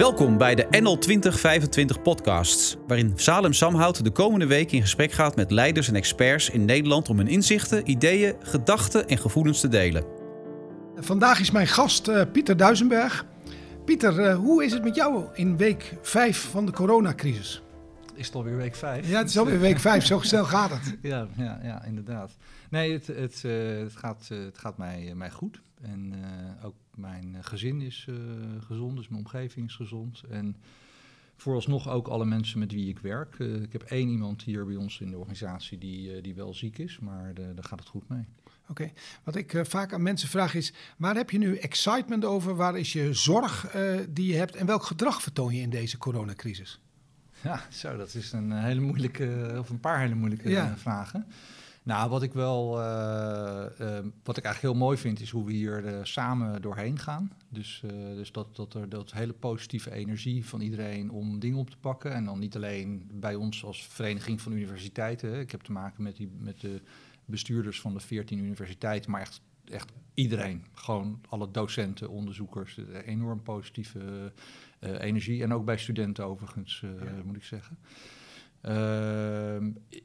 Welkom 0.00 0.38
bij 0.38 0.54
de 0.54 0.66
NL 0.70 0.98
2025 0.98 2.02
podcasts, 2.02 2.76
waarin 2.86 3.12
Salem 3.16 3.52
Samhout 3.52 4.04
de 4.04 4.10
komende 4.10 4.46
week 4.46 4.72
in 4.72 4.80
gesprek 4.80 5.12
gaat 5.12 5.36
met 5.36 5.50
leiders 5.50 5.88
en 5.88 5.94
experts 5.94 6.50
in 6.50 6.64
Nederland 6.64 7.08
om 7.08 7.16
hun 7.16 7.28
inzichten, 7.28 7.90
ideeën, 7.90 8.34
gedachten 8.42 9.08
en 9.08 9.18
gevoelens 9.18 9.60
te 9.60 9.68
delen. 9.68 10.04
Vandaag 10.96 11.40
is 11.40 11.50
mijn 11.50 11.66
gast 11.66 12.08
uh, 12.08 12.22
Pieter 12.32 12.56
Duisenberg. 12.56 13.26
Pieter, 13.84 14.20
uh, 14.20 14.36
hoe 14.36 14.64
is 14.64 14.72
het 14.72 14.82
met 14.82 14.94
jou 14.94 15.24
in 15.34 15.56
week 15.56 15.96
5 16.02 16.50
van 16.50 16.66
de 16.66 16.72
coronacrisis? 16.72 17.62
Is 18.14 18.26
het 18.26 18.34
alweer 18.34 18.56
week 18.56 18.74
5? 18.74 19.08
Ja, 19.08 19.18
het 19.18 19.28
is 19.28 19.38
alweer 19.38 19.60
week 19.60 19.78
5, 19.78 20.04
zo 20.06 20.20
snel 20.20 20.44
gaat 20.54 20.70
het. 20.70 20.96
Ja, 21.02 21.26
ja, 21.36 21.60
ja 21.62 21.84
inderdaad. 21.84 22.36
Nee, 22.70 22.92
het, 22.92 23.06
het, 23.06 23.42
uh, 23.46 23.78
het 23.78 23.96
gaat, 23.96 24.28
het 24.28 24.58
gaat 24.58 24.78
mij, 24.78 25.12
mij 25.14 25.30
goed. 25.30 25.60
En 25.82 26.14
ook 26.64 26.74
mijn 27.00 27.36
gezin 27.40 27.80
is 27.80 28.06
gezond, 28.58 28.96
dus 28.96 29.08
mijn 29.08 29.24
omgeving 29.24 29.66
is 29.66 29.74
gezond. 29.74 30.22
En 30.30 30.56
vooralsnog 31.40 31.88
ook 31.88 32.08
alle 32.08 32.24
mensen 32.24 32.58
met 32.58 32.72
wie 32.72 32.88
ik 32.88 32.98
werk. 32.98 33.38
Uh, 33.38 33.62
ik 33.62 33.72
heb 33.72 33.82
één 33.82 34.08
iemand 34.08 34.42
hier 34.42 34.66
bij 34.66 34.76
ons 34.76 35.00
in 35.00 35.10
de 35.10 35.18
organisatie 35.18 35.78
die, 35.78 36.16
uh, 36.16 36.22
die 36.22 36.34
wel 36.34 36.54
ziek 36.54 36.78
is, 36.78 36.98
maar 36.98 37.34
de, 37.34 37.54
daar 37.54 37.64
gaat 37.64 37.78
het 37.78 37.88
goed 37.88 38.08
mee. 38.08 38.24
Oké, 38.44 38.82
okay. 38.82 38.92
wat 39.24 39.36
ik 39.36 39.52
uh, 39.52 39.64
vaak 39.64 39.92
aan 39.92 40.02
mensen 40.02 40.28
vraag 40.28 40.54
is, 40.54 40.72
waar 40.96 41.14
heb 41.14 41.30
je 41.30 41.38
nu 41.38 41.56
excitement 41.56 42.24
over? 42.24 42.56
Waar 42.56 42.78
is 42.78 42.92
je 42.92 43.14
zorg 43.14 43.70
die 44.08 44.26
je 44.26 44.34
hebt 44.34 44.56
en 44.56 44.66
welk 44.66 44.82
gedrag 44.82 45.22
vertoon 45.22 45.54
je 45.54 45.60
in 45.60 45.70
deze 45.70 45.98
coronacrisis? 45.98 46.80
Ja, 47.42 47.66
zo, 47.80 47.96
dat 47.96 48.14
is 48.14 48.32
een 48.32 48.52
hele 48.52 48.80
moeilijke, 48.80 49.56
of 49.58 49.70
een 49.70 49.80
paar 49.80 50.00
hele 50.00 50.14
moeilijke 50.14 50.48
ja. 50.48 50.76
vragen. 50.76 51.26
Nou, 51.82 52.10
wat 52.10 52.22
ik 52.22 52.32
wel, 52.32 52.80
uh, 52.80 53.64
uh, 53.80 53.98
wat 54.22 54.36
ik 54.36 54.44
eigenlijk 54.44 54.60
heel 54.74 54.84
mooi 54.84 54.98
vind, 54.98 55.20
is 55.20 55.30
hoe 55.30 55.44
we 55.44 55.52
hier 55.52 55.84
uh, 55.84 55.98
samen 56.02 56.62
doorheen 56.62 56.98
gaan. 56.98 57.32
Dus, 57.48 57.82
dus 58.14 58.32
dat, 58.32 58.56
dat 58.56 58.74
er 58.74 58.88
dat 58.88 59.12
hele 59.12 59.32
positieve 59.32 59.90
energie 59.90 60.46
van 60.46 60.60
iedereen 60.60 61.10
om 61.10 61.38
dingen 61.38 61.58
op 61.58 61.70
te 61.70 61.76
pakken. 61.76 62.12
En 62.12 62.24
dan 62.24 62.38
niet 62.38 62.56
alleen 62.56 63.10
bij 63.12 63.34
ons 63.34 63.64
als 63.64 63.86
Vereniging 63.86 64.40
van 64.40 64.52
Universiteiten. 64.52 65.32
Hè. 65.32 65.40
Ik 65.40 65.50
heb 65.50 65.60
te 65.60 65.72
maken 65.72 66.02
met, 66.02 66.16
die, 66.16 66.30
met 66.38 66.60
de 66.60 66.80
bestuurders 67.24 67.80
van 67.80 67.92
de 67.92 68.00
14 68.00 68.38
universiteiten, 68.38 69.10
maar 69.10 69.20
echt, 69.20 69.40
echt 69.64 69.92
iedereen. 70.14 70.64
Gewoon 70.72 71.20
alle 71.28 71.50
docenten, 71.50 72.10
onderzoekers. 72.10 72.78
Enorm 73.04 73.42
positieve 73.42 74.32
energie. 74.80 75.42
En 75.42 75.54
ook 75.54 75.64
bij 75.64 75.78
studenten 75.78 76.24
overigens, 76.24 76.80
ja. 76.80 77.22
moet 77.24 77.36
ik 77.36 77.44
zeggen. 77.44 77.78
Uh, 78.68 79.54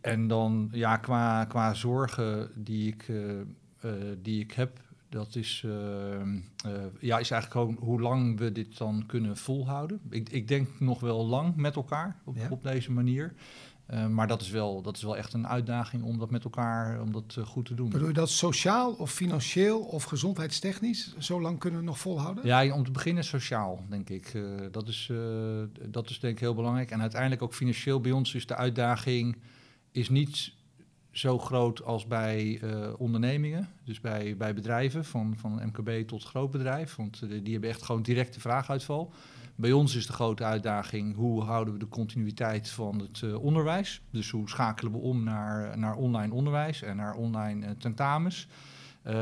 en 0.01 0.27
dan 0.27 0.69
ja, 0.71 0.97
qua, 0.97 1.45
qua 1.45 1.73
zorgen 1.73 2.51
die 2.55 2.87
ik, 2.87 3.07
uh, 3.07 3.31
uh, 3.85 3.91
die 4.21 4.39
ik 4.39 4.51
heb, 4.51 4.79
dat 5.09 5.35
is, 5.35 5.63
ehm, 5.65 6.39
ja, 6.99 7.19
is 7.19 7.31
eigenlijk 7.31 7.51
gewoon 7.51 7.77
hoe 7.79 8.01
lang 8.01 8.37
we 8.39 8.51
dit 8.51 8.77
dan 8.77 9.03
kunnen 9.05 9.37
volhouden. 9.37 9.99
Ik, 10.09 10.29
ik 10.29 10.47
denk 10.47 10.79
nog 10.79 10.99
wel 10.99 11.25
lang 11.25 11.55
met 11.55 11.75
elkaar 11.75 12.19
op, 12.23 12.35
ja. 12.35 12.47
op 12.49 12.63
deze 12.63 12.91
manier. 12.91 13.33
Uh, 13.93 14.07
maar 14.07 14.27
dat 14.27 14.41
is, 14.41 14.49
wel, 14.49 14.81
dat 14.81 14.95
is 14.95 15.03
wel 15.03 15.17
echt 15.17 15.33
een 15.33 15.47
uitdaging 15.47 16.03
om 16.03 16.17
dat 16.17 16.31
met 16.31 16.43
elkaar 16.43 17.01
om 17.01 17.11
dat, 17.11 17.35
uh, 17.39 17.45
goed 17.45 17.65
te 17.65 17.73
doen. 17.73 17.89
Bedoel 17.89 18.07
je 18.07 18.13
dat 18.13 18.29
sociaal 18.29 18.91
of 18.91 19.11
financieel 19.11 19.79
of 19.79 20.03
gezondheidstechnisch 20.03 21.15
zo 21.17 21.41
lang 21.41 21.59
kunnen 21.59 21.79
we 21.79 21.85
nog 21.85 21.99
volhouden? 21.99 22.45
Ja, 22.45 22.73
om 22.73 22.83
te 22.83 22.91
beginnen 22.91 23.23
sociaal, 23.23 23.83
denk 23.89 24.09
ik. 24.09 24.33
Uh, 24.33 24.61
dat, 24.71 24.87
is, 24.87 25.11
dat 25.89 26.09
is 26.09 26.19
denk 26.19 26.33
ik 26.33 26.39
heel 26.39 26.53
belangrijk. 26.53 26.91
En 26.91 27.01
uiteindelijk 27.01 27.41
ook 27.41 27.53
financieel 27.53 28.01
bij 28.01 28.11
ons 28.11 28.35
is 28.35 28.45
de 28.45 28.55
uitdaging 28.55 29.37
is 29.91 30.09
niet 30.09 30.53
zo 31.11 31.39
groot 31.39 31.83
als 31.83 32.07
bij 32.07 32.61
ondernemingen. 32.97 33.69
Dus 33.83 34.01
bij, 34.01 34.37
bij 34.37 34.53
bedrijven, 34.53 35.05
van, 35.05 35.33
van 35.37 35.61
MKB 35.65 36.07
tot 36.07 36.23
groot 36.23 36.51
bedrijf. 36.51 36.95
Want 36.95 37.19
die 37.29 37.51
hebben 37.51 37.69
echt 37.69 37.83
gewoon 37.83 38.01
directe 38.01 38.39
vraaguitval. 38.39 39.13
Bij 39.57 39.71
ons 39.71 39.95
is 39.95 40.07
de 40.07 40.13
grote 40.13 40.43
uitdaging 40.43 41.15
hoe 41.15 41.43
houden 41.43 41.73
we 41.73 41.79
de 41.79 41.87
continuïteit 41.87 42.69
van 42.69 42.99
het 42.99 43.21
uh, 43.21 43.43
onderwijs. 43.43 44.01
Dus 44.09 44.29
hoe 44.29 44.49
schakelen 44.49 44.91
we 44.91 44.97
om 44.97 45.23
naar, 45.23 45.77
naar 45.77 45.95
online 45.95 46.33
onderwijs 46.33 46.81
en 46.81 46.95
naar 46.95 47.15
online 47.15 47.65
uh, 47.65 47.71
tentamens. 47.77 48.47
Uh, 49.07 49.13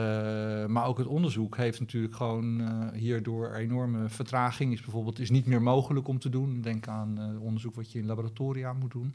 maar 0.66 0.86
ook 0.86 0.98
het 0.98 1.08
onderzoek 1.08 1.58
heeft 1.58 1.80
natuurlijk 1.80 2.16
gewoon 2.16 2.62
hierdoor 2.94 3.54
enorme 3.54 4.10
vertraging. 4.10 4.74
Is 4.74 4.82
bijvoorbeeld 4.82 5.20
is 5.20 5.30
niet 5.30 5.46
meer 5.46 5.62
mogelijk 5.62 6.08
om 6.08 6.20
te 6.20 6.30
doen. 6.30 6.62
Denk 6.62 6.88
aan 6.88 7.40
onderzoek 7.40 7.76
wat 7.76 7.92
je 7.92 8.00
in 8.00 8.06
laboratoria 8.06 8.74
moet 8.74 8.92
doen. 8.92 9.14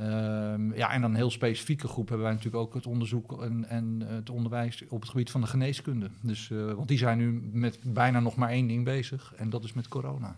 Um, 0.00 0.74
ja, 0.74 0.90
en 0.92 1.00
dan 1.00 1.10
een 1.10 1.16
heel 1.16 1.30
specifieke 1.30 1.88
groep 1.88 2.08
hebben 2.08 2.26
wij 2.26 2.34
natuurlijk 2.34 2.62
ook 2.62 2.74
het 2.74 2.86
onderzoek 2.86 3.42
en, 3.42 3.68
en 3.68 4.00
het 4.06 4.30
onderwijs 4.30 4.84
op 4.88 5.00
het 5.00 5.10
gebied 5.10 5.30
van 5.30 5.40
de 5.40 5.46
geneeskunde. 5.46 6.10
Dus, 6.20 6.48
uh, 6.48 6.72
want 6.72 6.88
die 6.88 6.98
zijn 6.98 7.18
nu 7.18 7.50
met 7.52 7.78
bijna 7.82 8.20
nog 8.20 8.36
maar 8.36 8.48
één 8.48 8.66
ding 8.66 8.84
bezig 8.84 9.34
en 9.36 9.50
dat 9.50 9.64
is 9.64 9.72
met 9.72 9.88
corona. 9.88 10.36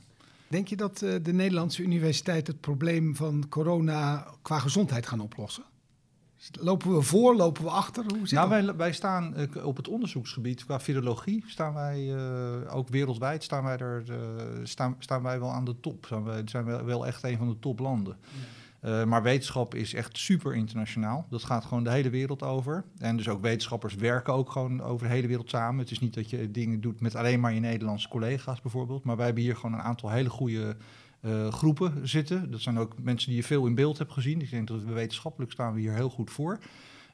Denk 0.49 0.69
je 0.69 0.77
dat 0.77 1.03
uh, 1.03 1.15
de 1.23 1.33
Nederlandse 1.33 1.83
universiteit 1.83 2.47
het 2.47 2.61
probleem 2.61 3.17
van 3.17 3.47
corona 3.49 4.27
qua 4.43 4.59
gezondheid 4.59 5.07
gaan 5.07 5.21
oplossen? 5.21 5.65
Lopen 6.61 6.95
we 6.95 7.03
voor, 7.03 7.37
lopen 7.37 7.63
we 7.63 7.71
achter? 7.71 8.05
Hoe 8.09 8.29
zit 8.29 8.39
nou, 8.39 8.49
wij, 8.49 8.77
wij, 8.77 8.93
staan 8.93 9.35
uh, 9.37 9.67
op 9.67 9.77
het 9.77 9.89
onderzoeksgebied 9.89 10.65
qua 10.65 10.81
virologie, 10.81 11.45
staan 11.47 11.75
wij 11.75 12.17
ook 12.69 12.89
wereldwijd, 12.89 13.45
staan 13.45 13.65
wij, 13.65 13.77
er, 13.77 14.05
staan, 14.63 14.97
staan 14.99 15.23
wij 15.23 15.41
wel 15.41 15.53
aan 15.53 15.65
de 15.65 15.81
top. 15.81 16.07
Zijn 16.07 16.25
wij, 16.25 16.43
zijn 16.45 16.65
we 16.65 16.83
wel 16.85 17.07
echt 17.07 17.23
een 17.23 17.37
van 17.37 17.49
de 17.49 17.59
toplanden. 17.59 18.17
Ja. 18.23 18.57
Uh, 18.85 19.05
maar 19.05 19.23
wetenschap 19.23 19.75
is 19.75 19.95
echt 19.95 20.19
super 20.19 20.55
internationaal. 20.55 21.27
Dat 21.31 21.45
gaat 21.45 21.65
gewoon 21.65 21.85
de 21.85 21.91
hele 21.91 22.11
wereld 22.11 22.43
over. 22.43 22.85
En 22.99 23.17
dus 23.17 23.29
ook 23.29 23.43
wetenschappers 23.43 23.95
werken 23.95 24.33
ook 24.33 24.51
gewoon 24.51 24.83
over 24.83 25.07
de 25.07 25.13
hele 25.13 25.27
wereld 25.27 25.51
samen. 25.51 25.81
Het 25.81 25.91
is 25.91 25.99
niet 25.99 26.15
dat 26.15 26.31
je 26.31 26.51
dingen 26.51 26.81
doet 26.81 27.01
met 27.01 27.15
alleen 27.15 27.41
maar 27.41 27.55
je 27.55 27.61
Nederlandse 27.61 28.09
collega's 28.09 28.61
bijvoorbeeld. 28.61 29.05
Maar 29.05 29.17
wij 29.17 29.25
hebben 29.25 29.43
hier 29.43 29.57
gewoon 29.57 29.73
een 29.73 29.85
aantal 29.85 30.11
hele 30.11 30.31
goede 30.31 30.77
uh, 31.21 31.49
groepen 31.49 32.09
zitten. 32.09 32.51
Dat 32.51 32.61
zijn 32.61 32.79
ook 32.79 32.95
mensen 33.03 33.29
die 33.29 33.37
je 33.37 33.45
veel 33.45 33.67
in 33.67 33.75
beeld 33.75 33.99
hebt 33.99 34.13
gezien. 34.13 34.41
Ik 34.41 34.51
denk 34.51 34.69
dat 34.69 34.83
we 34.83 34.93
wetenschappelijk 34.93 35.53
staan 35.53 35.75
we 35.75 35.81
hier 35.81 35.95
heel 35.95 36.11
goed 36.11 36.31
voor. 36.31 36.59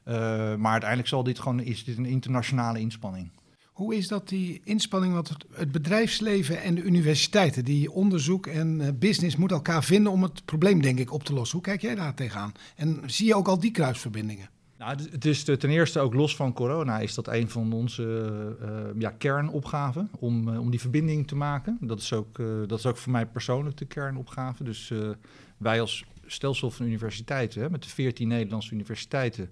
Uh, 0.07 0.13
maar 0.55 0.71
uiteindelijk 0.71 1.09
zal 1.09 1.23
dit 1.23 1.39
gewoon, 1.39 1.59
is 1.59 1.83
dit 1.83 1.97
een 1.97 2.05
internationale 2.05 2.79
inspanning. 2.79 3.29
Hoe 3.75 3.95
is 3.95 4.07
dat 4.07 4.29
die 4.29 4.61
inspanning, 4.63 5.13
want 5.13 5.35
het 5.51 5.71
bedrijfsleven 5.71 6.61
en 6.61 6.75
de 6.75 6.81
universiteiten, 6.81 7.65
die 7.65 7.91
onderzoek 7.91 8.47
en 8.47 8.81
eh, 8.81 8.87
business 8.93 9.35
moeten 9.35 9.57
elkaar 9.57 9.83
vinden 9.83 10.11
om 10.11 10.23
het 10.23 10.45
probleem, 10.45 10.81
denk 10.81 10.99
ik, 10.99 11.13
op 11.13 11.23
te 11.23 11.33
lossen. 11.33 11.57
Hoe 11.57 11.67
kijk 11.67 11.81
jij 11.81 11.95
daar 11.95 12.13
tegenaan? 12.13 12.51
En 12.75 13.01
zie 13.05 13.27
je 13.27 13.35
ook 13.35 13.47
al 13.47 13.59
die 13.59 13.71
kruisverbindingen? 13.71 14.49
Nou, 14.77 14.97
het 15.11 15.25
is 15.25 15.43
ten 15.43 15.69
eerste 15.69 15.99
ook 15.99 16.13
los 16.13 16.35
van 16.35 16.53
corona, 16.53 16.99
is 16.99 17.13
dat 17.13 17.27
een 17.27 17.49
van 17.49 17.73
onze 17.73 18.55
uh, 18.61 19.01
ja, 19.01 19.09
kernopgaven 19.09 20.09
om, 20.19 20.57
om 20.57 20.69
die 20.69 20.79
verbinding 20.79 21.27
te 21.27 21.35
maken. 21.35 21.77
Dat 21.81 21.99
is 21.99 22.13
ook, 22.13 22.41
dat 22.67 22.79
is 22.79 22.85
ook 22.85 22.97
voor 22.97 23.11
mij 23.11 23.25
persoonlijk 23.25 23.77
de 23.77 23.85
kernopgave. 23.85 24.63
Dus 24.63 24.93
wij 25.57 25.81
als 25.81 26.05
stelsel 26.25 26.71
van 26.71 26.85
universiteiten, 26.85 27.61
hè, 27.61 27.69
met 27.69 27.83
de 27.83 27.89
14 27.89 28.27
Nederlandse 28.27 28.73
universiteiten, 28.73 29.49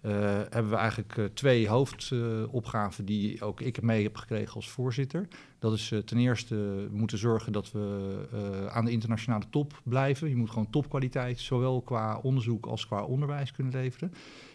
hebben 0.00 0.70
we 0.70 0.76
eigenlijk 0.76 1.16
uh, 1.16 1.24
twee 1.24 1.68
hoofdopgaven 1.68 3.04
die 3.04 3.42
ook 3.42 3.60
ik 3.60 3.82
mee 3.82 4.02
heb 4.02 4.16
gekregen 4.16 4.54
als 4.54 4.68
voorzitter. 4.68 5.28
Dat 5.58 5.72
is 5.72 5.94
ten 6.04 6.18
eerste 6.18 6.88
moeten 6.90 7.18
zorgen 7.18 7.52
dat 7.52 7.72
we 7.72 8.68
aan 8.70 8.84
de 8.84 8.90
internationale 8.90 9.44
top 9.50 9.80
blijven. 9.82 10.28
Je 10.28 10.36
moet 10.36 10.50
gewoon 10.50 10.70
topkwaliteit, 10.70 11.40
zowel 11.40 11.82
qua 11.82 12.18
onderzoek 12.18 12.66
als 12.66 12.86
qua 12.86 13.02
onderwijs 13.02 13.52
kunnen 13.52 13.72
leveren. 13.72 14.12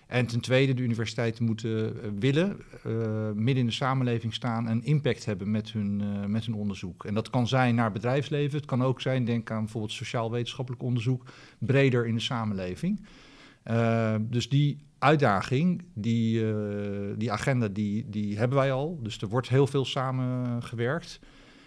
En 0.08 0.26
ten 0.26 0.40
tweede, 0.40 0.74
de 0.74 0.82
universiteiten 0.82 1.46
moeten 1.46 1.96
willen 2.20 2.58
midden 3.36 3.58
in 3.58 3.66
de 3.66 3.72
samenleving 3.72 4.34
staan 4.34 4.68
en 4.68 4.84
impact 4.84 5.26
hebben 5.26 5.52
met 5.52 5.72
hun, 5.72 6.02
met 6.32 6.46
hun 6.46 6.56
onderzoek. 6.56 7.06
En 7.06 7.14
dat 7.14 7.30
kan 7.30 7.48
zijn 7.48 7.76
naar 7.76 7.92
bedrijfsleven, 7.92 8.58
het 8.58 8.66
kan 8.66 8.84
ook 8.84 9.02
zijn, 9.02 9.26
denk 9.26 9.52
aan 9.52 9.62
bijvoorbeeld 9.62 9.94
sociaal-wetenschappelijk 9.94 10.84
onderzoek, 10.84 11.24
breder 11.58 12.06
in 12.06 12.16
de 12.16 12.22
samenleving. 12.22 13.06
dus 14.30 14.50
die 14.50 14.85
uitdaging, 15.00 15.84
die, 15.94 16.44
uh, 16.44 17.14
die 17.18 17.32
agenda, 17.32 17.68
die, 17.68 18.10
die 18.10 18.38
hebben 18.38 18.58
wij 18.58 18.72
al. 18.72 19.00
Dus 19.02 19.18
er 19.18 19.28
wordt 19.28 19.50
heel 19.50 19.68
veel 19.68 19.86
samengewerkt. 19.86 21.20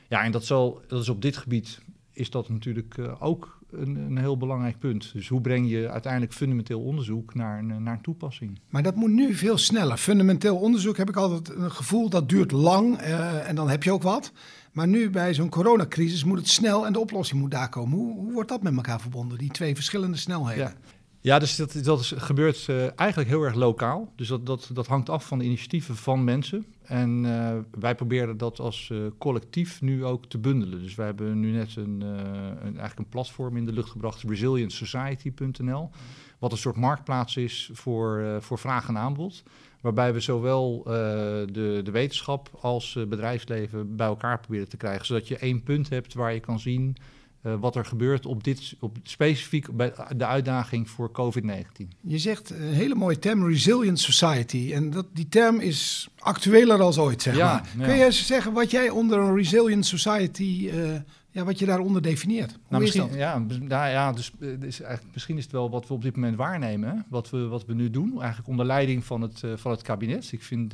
Ja, 0.08 0.24
en 0.24 0.32
dat, 0.32 0.44
zal, 0.44 0.80
dat 0.86 1.00
is 1.00 1.08
op 1.08 1.22
dit 1.22 1.36
gebied 1.36 1.80
is 2.12 2.30
dat 2.30 2.48
natuurlijk 2.48 2.96
uh, 2.96 3.22
ook 3.22 3.58
een, 3.70 3.96
een, 3.96 4.18
heel 4.18 4.36
belangrijk 4.36 4.78
punt. 4.78 5.12
Dus 5.12 5.28
hoe 5.28 5.40
breng 5.40 5.70
je 5.70 5.90
uiteindelijk 5.90 6.32
fundamenteel 6.32 6.80
onderzoek 6.80 7.34
naar 7.34 7.58
een, 7.58 7.82
naar 7.82 7.94
een 7.94 8.00
toepassing? 8.00 8.60
Maar 8.68 8.82
dat 8.82 8.94
moet 8.94 9.10
nu 9.10 9.34
veel 9.34 9.58
sneller. 9.58 9.96
Fundamenteel 9.96 10.56
onderzoek 10.56 10.96
heb 10.96 11.08
ik 11.08 11.16
altijd 11.16 11.56
een 11.56 11.70
gevoel 11.70 12.08
dat 12.08 12.28
duurt 12.28 12.52
lang 12.52 13.00
uh, 13.00 13.48
en 13.48 13.54
dan 13.54 13.68
heb 13.68 13.82
je 13.82 13.92
ook 13.92 14.02
wat. 14.02 14.32
Maar 14.72 14.88
nu 14.88 15.10
bij 15.10 15.34
zo'n 15.34 15.48
coronacrisis 15.48 16.24
moet 16.24 16.38
het 16.38 16.48
snel 16.48 16.86
en 16.86 16.92
de 16.92 16.98
oplossing 16.98 17.40
moet 17.40 17.50
daar 17.50 17.68
komen. 17.68 17.98
Hoe, 17.98 18.14
hoe 18.14 18.32
wordt 18.32 18.48
dat 18.48 18.62
met 18.62 18.76
elkaar 18.76 19.00
verbonden, 19.00 19.38
die 19.38 19.50
twee 19.50 19.74
verschillende 19.74 20.16
snelheden? 20.16 20.64
Ja. 20.64 20.96
Ja, 21.20 21.38
dus 21.38 21.56
dat, 21.56 21.80
dat 21.82 22.12
gebeurt 22.16 22.66
uh, 22.70 22.98
eigenlijk 22.98 23.28
heel 23.28 23.42
erg 23.42 23.54
lokaal. 23.54 24.12
Dus 24.16 24.28
dat, 24.28 24.46
dat, 24.46 24.70
dat 24.72 24.86
hangt 24.86 25.08
af 25.08 25.26
van 25.26 25.38
de 25.38 25.44
initiatieven 25.44 25.96
van 25.96 26.24
mensen. 26.24 26.66
En 26.82 27.24
uh, 27.24 27.56
wij 27.78 27.94
proberen 27.94 28.36
dat 28.36 28.58
als 28.60 28.88
uh, 28.92 29.06
collectief 29.18 29.80
nu 29.80 30.04
ook 30.04 30.26
te 30.26 30.38
bundelen. 30.38 30.82
Dus 30.82 30.94
wij 30.94 31.06
hebben 31.06 31.40
nu 31.40 31.50
net 31.50 31.76
een, 31.76 32.00
een, 32.00 32.62
eigenlijk 32.62 32.98
een 32.98 33.08
platform 33.08 33.56
in 33.56 33.66
de 33.66 33.72
lucht 33.72 33.90
gebracht, 33.90 34.22
resilientsociety.nl. 34.22 35.90
Wat 36.38 36.52
een 36.52 36.58
soort 36.58 36.76
marktplaats 36.76 37.36
is 37.36 37.70
voor, 37.72 38.36
voor 38.40 38.58
vraag 38.58 38.88
en 38.88 38.98
aanbod. 38.98 39.42
Waarbij 39.80 40.12
we 40.12 40.20
zowel 40.20 40.82
de, 40.82 41.80
de 41.84 41.90
wetenschap 41.90 42.50
als 42.60 42.98
bedrijfsleven 43.08 43.96
bij 43.96 44.06
elkaar 44.06 44.40
proberen 44.40 44.68
te 44.68 44.76
krijgen. 44.76 45.06
Zodat 45.06 45.28
je 45.28 45.38
één 45.38 45.62
punt 45.62 45.88
hebt 45.88 46.14
waar 46.14 46.34
je 46.34 46.40
kan 46.40 46.60
zien 46.60 46.96
uh, 47.42 47.54
wat 47.60 47.76
er 47.76 47.84
gebeurt 47.84 48.26
op 48.26 48.44
dit, 48.44 48.74
op 48.80 48.96
specifiek 49.02 49.76
bij 49.76 49.92
de 50.16 50.26
uitdaging 50.26 50.90
voor 50.90 51.10
COVID-19. 51.10 51.88
Je 52.00 52.18
zegt 52.18 52.50
een 52.50 52.72
hele 52.72 52.94
mooie 52.94 53.18
term, 53.18 53.46
resilient 53.46 54.00
society. 54.00 54.70
En 54.74 54.90
dat, 54.90 55.06
die 55.12 55.28
term 55.28 55.60
is 55.60 56.08
actueler 56.18 56.80
als 56.80 56.98
ooit, 56.98 57.22
zeg 57.22 57.36
ja, 57.36 57.64
maar. 57.76 57.86
Kun 57.86 57.96
je 57.96 58.04
eens 58.04 58.26
zeggen 58.26 58.52
wat 58.52 58.70
jij 58.70 58.90
onder 58.90 59.18
een 59.18 59.34
resilient 59.34 59.86
society, 59.86 60.70
uh, 60.74 60.94
ja, 61.30 61.44
wat 61.44 61.58
je 61.58 61.66
daaronder 61.66 62.02
definieert? 62.02 62.50
Hoe 62.50 62.60
nou, 62.68 62.84
is 62.84 62.92
dat? 62.92 63.14
Ja, 63.14 63.38
nou, 63.38 63.88
ja 63.88 64.12
dus, 64.12 64.32
dus 64.38 64.80
eigenlijk, 64.80 65.14
misschien 65.14 65.36
is 65.36 65.42
het 65.42 65.52
wel 65.52 65.70
wat 65.70 65.88
we 65.88 65.94
op 65.94 66.02
dit 66.02 66.14
moment 66.14 66.36
waarnemen. 66.36 67.06
Wat, 67.08 67.30
we, 67.30 67.46
wat 67.46 67.66
we 67.66 67.74
nu 67.74 67.90
doen, 67.90 68.18
eigenlijk 68.18 68.48
onder 68.48 68.66
leiding 68.66 69.04
van 69.04 69.20
het, 69.20 69.42
uh, 69.44 69.52
van 69.56 69.70
het 69.70 69.82
kabinet. 69.82 70.32
Ik 70.32 70.42
vind, 70.42 70.70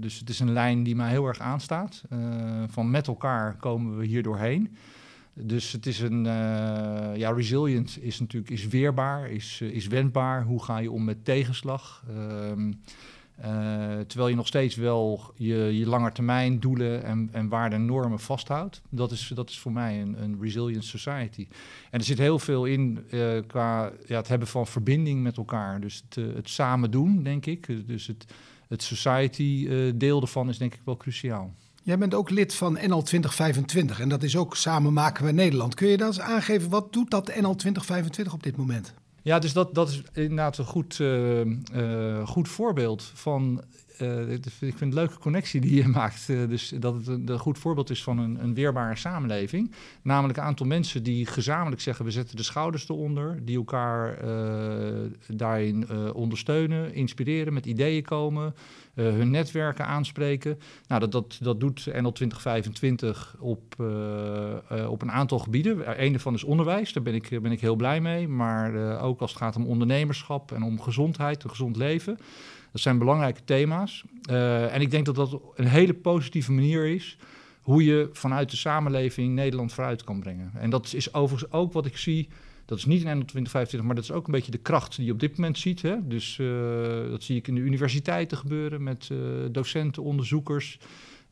dus 0.00 0.18
het 0.18 0.28
is 0.28 0.40
een 0.40 0.52
lijn 0.52 0.82
die 0.82 0.96
mij 0.96 1.10
heel 1.10 1.26
erg 1.26 1.38
aanstaat. 1.38 2.02
van 2.66 2.90
met 2.90 3.06
elkaar 3.06 3.56
komen 3.56 3.98
we 3.98 4.06
hier 4.06 4.22
doorheen. 4.22 4.76
Dus 5.34 5.72
het 5.72 5.86
is 5.86 6.00
een, 6.00 6.24
uh, 6.24 7.16
ja, 7.16 7.30
resilient 7.30 7.98
is 8.00 8.20
natuurlijk 8.20 8.52
is 8.52 8.66
weerbaar, 8.66 9.30
is, 9.30 9.60
uh, 9.62 9.70
is 9.70 9.86
wendbaar. 9.86 10.44
Hoe 10.44 10.62
ga 10.62 10.78
je 10.78 10.90
om 10.90 11.04
met 11.04 11.24
tegenslag? 11.24 12.04
Um, 12.10 12.80
uh, 13.40 13.46
terwijl 14.06 14.28
je 14.28 14.34
nog 14.34 14.46
steeds 14.46 14.74
wel 14.74 15.32
je, 15.36 15.56
je 15.56 15.86
langetermijn 15.86 16.60
doelen 16.60 17.04
en, 17.04 17.28
en 17.32 17.48
waarden 17.48 17.78
en 17.78 17.86
normen 17.86 18.20
vasthoudt. 18.20 18.82
Dat 18.88 19.10
is, 19.10 19.32
dat 19.34 19.50
is 19.50 19.58
voor 19.58 19.72
mij 19.72 20.00
een, 20.00 20.22
een 20.22 20.38
resilient 20.40 20.84
society. 20.84 21.46
En 21.90 21.98
er 21.98 22.04
zit 22.04 22.18
heel 22.18 22.38
veel 22.38 22.64
in 22.64 23.04
qua 23.46 23.92
ja, 24.06 24.16
het 24.16 24.28
hebben 24.28 24.48
van 24.48 24.66
verbinding 24.66 25.22
met 25.22 25.36
elkaar. 25.36 25.80
Dus 25.80 26.02
het, 26.08 26.34
het 26.34 26.48
samen 26.48 26.90
doen, 26.90 27.22
denk 27.22 27.46
ik. 27.46 27.86
Dus 27.86 28.06
het, 28.06 28.24
het 28.68 28.82
society 28.82 29.68
deel 29.94 30.20
ervan 30.20 30.48
is 30.48 30.58
denk 30.58 30.74
ik 30.74 30.80
wel 30.84 30.96
cruciaal. 30.96 31.54
Jij 31.82 31.98
bent 31.98 32.14
ook 32.14 32.30
lid 32.30 32.54
van 32.54 32.72
NL 32.72 33.02
2025 33.02 34.00
en 34.00 34.08
dat 34.08 34.22
is 34.22 34.36
ook 34.36 34.56
Samen 34.56 34.92
maken 34.92 35.24
we 35.24 35.32
Nederland. 35.32 35.74
Kun 35.74 35.88
je 35.88 35.96
dan 35.96 36.06
eens 36.06 36.20
aangeven, 36.20 36.70
wat 36.70 36.92
doet 36.92 37.10
dat 37.10 37.26
NL 37.26 37.54
2025 37.54 38.32
op 38.32 38.42
dit 38.42 38.56
moment? 38.56 38.94
Ja, 39.22 39.38
dus 39.38 39.52
dat, 39.52 39.74
dat 39.74 39.88
is 39.88 40.02
inderdaad 40.12 40.58
een 40.58 40.64
goed, 40.64 40.98
uh, 40.98 41.44
uh, 41.44 42.26
goed 42.26 42.48
voorbeeld 42.48 43.10
van. 43.14 43.62
Uh, 44.02 44.32
ik 44.32 44.42
vind 44.42 44.72
het 44.72 44.80
een 44.80 44.94
leuke 44.94 45.18
connectie 45.18 45.60
die 45.60 45.74
je 45.74 45.88
maakt. 45.98 46.26
dus 46.26 46.68
dat 46.78 46.94
het 46.94 47.06
een, 47.06 47.38
goed 47.38 47.58
voorbeeld 47.58 47.90
is 47.90 48.02
van 48.02 48.18
een, 48.18 48.42
een 48.42 48.54
weerbare 48.54 48.96
samenleving. 48.96 49.72
Namelijk 50.02 50.38
een 50.38 50.44
aantal 50.44 50.66
mensen 50.66 51.02
die 51.02 51.26
gezamenlijk 51.26 51.80
zeggen: 51.80 52.04
we 52.04 52.10
zetten 52.10 52.36
de 52.36 52.42
schouders 52.42 52.88
eronder. 52.88 53.44
Die 53.44 53.56
elkaar 53.56 54.18
daarin 55.28 55.90
ondersteunen, 56.12 56.94
inspireren, 56.94 57.52
met 57.52 57.66
ideeën 57.66 58.02
komen. 58.02 58.54
Hun 58.94 59.30
netwerken 59.30 59.86
aanspreken. 59.86 60.58
Nou, 60.88 61.00
dat, 61.00 61.12
dat, 61.12 61.38
dat 61.40 61.60
doet 61.60 61.86
NL 61.86 62.12
2025 62.12 63.36
op, 63.38 63.74
op 64.88 65.02
een 65.02 65.12
aantal 65.12 65.38
gebieden. 65.38 66.02
Een 66.02 66.12
daarvan 66.12 66.34
is 66.34 66.44
onderwijs, 66.44 66.92
daar 66.92 67.02
ben 67.02 67.14
ik, 67.14 67.42
ben 67.42 67.52
ik 67.52 67.60
heel 67.60 67.76
blij 67.76 68.00
mee. 68.00 68.28
Maar 68.28 69.00
ook 69.00 69.20
als 69.20 69.30
het 69.30 69.40
gaat 69.40 69.56
om 69.56 69.66
ondernemerschap 69.66 70.52
en 70.52 70.62
om 70.62 70.80
gezondheid, 70.80 71.44
een 71.44 71.50
gezond 71.50 71.76
leven. 71.76 72.18
Dat 72.72 72.80
zijn 72.80 72.98
belangrijke 72.98 73.44
thema's. 73.44 74.04
en 74.70 74.80
ik 74.80 74.90
denk 74.90 75.06
dat 75.06 75.14
dat 75.14 75.40
een 75.54 75.66
hele 75.66 75.94
positieve 75.94 76.52
manier 76.52 76.86
is 76.86 77.16
hoe 77.60 77.84
je 77.84 78.08
vanuit 78.12 78.50
de 78.50 78.56
samenleving 78.56 79.34
Nederland 79.34 79.72
vooruit 79.72 80.04
kan 80.04 80.20
brengen. 80.20 80.50
En 80.54 80.70
dat 80.70 80.92
is 80.92 81.14
overigens 81.14 81.52
ook 81.52 81.72
wat 81.72 81.86
ik 81.86 81.96
zie 81.96 82.28
dat 82.64 82.78
is 82.78 82.84
niet 82.84 82.98
in 82.98 83.04
2025, 83.04 83.82
maar 83.82 83.94
dat 83.94 84.04
is 84.04 84.12
ook 84.12 84.26
een 84.26 84.32
beetje 84.32 84.50
de 84.50 84.58
kracht 84.58 84.96
die 84.96 85.04
je 85.04 85.12
op 85.12 85.20
dit 85.20 85.36
moment 85.36 85.58
ziet. 85.58 85.82
Hè? 85.82 85.96
Dus 86.08 86.38
uh, 86.38 87.10
dat 87.10 87.22
zie 87.22 87.36
ik 87.36 87.48
in 87.48 87.54
de 87.54 87.60
universiteiten 87.60 88.36
gebeuren 88.36 88.82
met 88.82 89.08
uh, 89.12 89.18
docenten, 89.50 90.02
onderzoekers. 90.02 90.78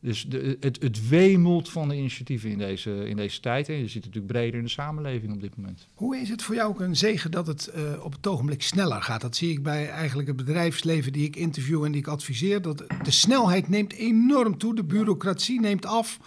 Dus 0.01 0.25
de, 0.27 0.57
het, 0.59 0.81
het 0.81 1.09
wemelt 1.09 1.69
van 1.69 1.89
de 1.89 1.95
initiatieven 1.95 2.49
in 2.49 2.57
deze, 2.57 3.09
in 3.09 3.15
deze 3.15 3.39
tijd. 3.39 3.69
En 3.69 3.75
je 3.75 3.81
ziet 3.87 3.93
het 3.93 4.05
natuurlijk 4.05 4.33
breder 4.33 4.59
in 4.59 4.65
de 4.65 4.69
samenleving 4.71 5.33
op 5.33 5.41
dit 5.41 5.55
moment. 5.57 5.87
Hoe 5.93 6.17
is 6.17 6.29
het 6.29 6.41
voor 6.43 6.55
jou 6.55 6.69
ook 6.69 6.79
een 6.79 6.95
zegen 6.95 7.31
dat 7.31 7.47
het 7.47 7.71
uh, 7.75 8.03
op 8.03 8.11
het 8.11 8.27
ogenblik 8.27 8.61
sneller 8.61 9.01
gaat? 9.01 9.21
Dat 9.21 9.35
zie 9.35 9.51
ik 9.51 9.63
bij 9.63 9.89
eigenlijk 9.89 10.27
het 10.27 10.37
bedrijfsleven 10.37 11.13
die 11.13 11.25
ik 11.25 11.35
interview 11.35 11.83
en 11.83 11.91
die 11.91 12.01
ik 12.01 12.07
adviseer. 12.07 12.61
Dat 12.61 12.83
de 13.03 13.11
snelheid 13.11 13.67
neemt 13.67 13.93
enorm 13.93 14.57
toe, 14.57 14.75
de 14.75 14.83
bureaucratie 14.83 15.59
neemt 15.59 15.85
af. 15.85 16.19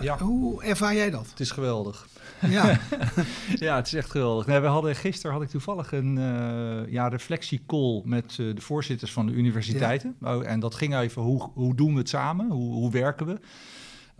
Ja. 0.00 0.18
Hoe 0.18 0.62
ervaar 0.62 0.94
jij 0.94 1.10
dat? 1.10 1.26
Het 1.30 1.40
is 1.40 1.50
geweldig. 1.50 2.06
Ja. 2.40 2.78
ja, 3.66 3.76
het 3.76 3.86
is 3.86 3.94
echt 3.94 4.10
geweldig. 4.10 4.46
Nee, 4.46 4.60
we 4.60 4.66
hadden, 4.66 4.96
gisteren 4.96 5.32
had 5.32 5.42
ik 5.42 5.48
toevallig 5.48 5.92
een 5.92 6.16
uh, 6.16 6.92
ja, 6.92 7.08
reflectiecall 7.08 8.02
met 8.04 8.36
uh, 8.40 8.54
de 8.54 8.60
voorzitters 8.60 9.12
van 9.12 9.26
de 9.26 9.32
universiteiten. 9.32 10.16
Oh, 10.22 10.46
en 10.46 10.60
dat 10.60 10.74
ging 10.74 10.96
even, 10.96 11.22
hoe, 11.22 11.50
hoe 11.54 11.74
doen 11.74 11.92
we 11.92 11.98
het 11.98 12.08
samen? 12.08 12.50
Hoe, 12.50 12.72
hoe 12.72 12.90
werken 12.90 13.26
we? 13.26 13.38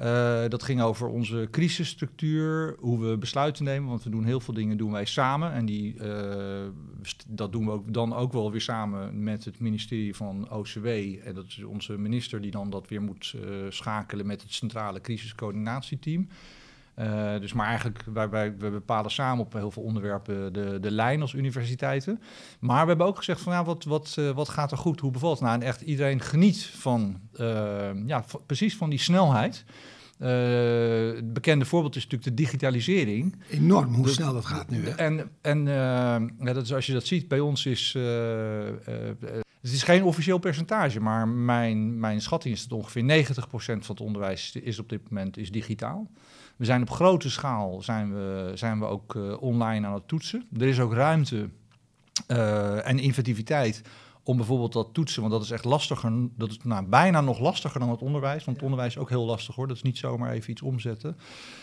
Uh, 0.00 0.48
dat 0.48 0.62
ging 0.62 0.82
over 0.82 1.08
onze 1.08 1.48
crisisstructuur, 1.50 2.76
hoe 2.78 3.08
we 3.08 3.16
besluiten 3.16 3.64
nemen. 3.64 3.88
Want 3.88 4.02
we 4.02 4.10
doen 4.10 4.25
heel 4.25 4.40
veel 4.40 4.54
dingen 4.54 4.76
doen 4.76 4.93
wij 4.93 5.04
samen. 5.04 5.52
En 5.52 5.66
die, 5.66 5.96
dat 7.28 7.52
doen 7.52 7.64
we 7.64 7.70
ook, 7.70 7.93
dan 7.93 8.14
ook 8.14 8.32
wel 8.32 8.50
weer 8.50 8.60
samen 8.60 9.22
met 9.22 9.44
het 9.44 9.60
ministerie 9.60 10.14
van 10.14 10.50
OCW. 10.50 10.87
En 10.87 11.34
dat 11.34 11.44
is 11.46 11.62
onze 11.62 11.98
minister 11.98 12.40
die 12.40 12.50
dan 12.50 12.70
dat 12.70 12.88
weer 12.88 13.02
moet 13.02 13.34
schakelen 13.69 14.26
met 14.26 14.43
het 14.43 14.52
centrale 14.52 15.00
crisiscoördinatieteam. 15.00 16.28
Uh, 16.98 17.40
dus 17.40 17.52
maar 17.52 17.66
eigenlijk, 17.66 18.04
wij, 18.12 18.28
wij, 18.28 18.56
we 18.58 18.70
bepalen 18.70 19.10
samen 19.10 19.44
op 19.44 19.52
heel 19.52 19.70
veel 19.70 19.82
onderwerpen 19.82 20.52
de, 20.52 20.78
de 20.81 20.90
lijn 20.90 21.20
als 21.20 21.32
universiteiten. 21.32 22.20
Maar 22.58 22.82
we 22.82 22.88
hebben 22.88 23.06
ook 23.06 23.16
gezegd 23.16 23.40
van, 23.40 23.52
ja, 23.52 23.64
wat, 23.64 23.84
wat, 23.84 24.16
uh, 24.19 24.31
wat 24.31 24.48
gaat 24.48 24.72
er 24.72 24.78
goed, 24.78 25.00
hoe 25.00 25.10
bevalt 25.10 25.38
het? 25.38 25.48
Nou, 25.48 25.60
en 25.60 25.66
echt 25.66 25.81
iedereen 25.81 26.20
geniet 26.20 26.64
van, 26.64 27.20
uh, 27.40 27.88
ja, 28.06 28.25
precies 28.46 28.76
van 28.76 28.90
die 28.90 28.98
snelheid. 28.98 29.64
het 30.19 31.32
bekende 31.32 31.64
voorbeeld 31.64 31.96
is 31.96 32.02
natuurlijk 32.02 32.37
de 32.37 32.43
digitalisering. 32.43 33.37
Enorm 33.50 33.94
hoe 33.94 34.08
snel 34.08 34.32
dat 34.32 34.46
gaat 34.46 34.70
nu. 34.70 34.87
Hè? 34.87 34.90
En, 34.90 35.31
en 35.40 35.64
ja, 36.38 36.52
dat 36.52 36.64
is, 36.64 36.72
als 36.72 36.87
je 36.87 36.92
dat 36.92 37.06
ziet, 37.06 37.28
bij 37.28 37.40
ons 37.40 37.66
is... 37.66 37.92
het 39.60 39.72
is 39.72 39.82
geen 39.82 40.04
officieel 40.04 40.38
percentage, 40.38 41.00
maar 41.00 41.28
mijn, 41.28 42.00
mijn 42.00 42.20
schatting 42.20 42.54
is 42.54 42.66
dat 42.69 42.78
ongeveer 42.78 43.25
90% 43.26 43.34
van 43.58 43.81
het 43.87 44.00
onderwijs 44.00 44.52
is 44.52 44.78
op 44.78 44.88
dit 44.88 45.10
moment 45.10 45.37
is 45.37 45.50
digitaal. 45.50 46.10
We 46.56 46.64
zijn 46.64 46.82
op 46.82 46.90
grote 46.90 47.30
schaal 47.30 47.82
zijn 47.82 48.14
we, 48.14 48.50
zijn 48.54 48.78
we 48.78 48.84
ook 48.84 49.14
uh, 49.14 49.42
online 49.42 49.86
aan 49.86 49.94
het 49.94 50.08
toetsen. 50.08 50.46
Er 50.58 50.66
is 50.66 50.80
ook 50.80 50.92
ruimte 50.92 51.48
uh, 52.28 52.88
en 52.88 52.98
inventiviteit 52.98 53.82
om 54.22 54.36
bijvoorbeeld 54.36 54.72
dat 54.72 54.88
toetsen, 54.92 55.20
want 55.20 55.32
dat 55.32 55.42
is 55.42 55.50
echt 55.50 55.64
lastiger. 55.64 56.12
Dat 56.36 56.50
is 56.50 56.58
nou, 56.62 56.84
bijna 56.86 57.20
nog 57.20 57.38
lastiger 57.38 57.80
dan 57.80 57.90
het 57.90 58.00
onderwijs. 58.00 58.44
Want 58.44 58.56
het 58.56 58.66
onderwijs 58.66 58.94
is 58.94 59.00
ook 59.00 59.08
heel 59.08 59.24
lastig 59.24 59.54
hoor. 59.54 59.66
Dat 59.66 59.76
is 59.76 59.82
niet 59.82 59.98
zomaar 59.98 60.32
even 60.32 60.50
iets 60.50 60.62
omzetten. 60.62 61.16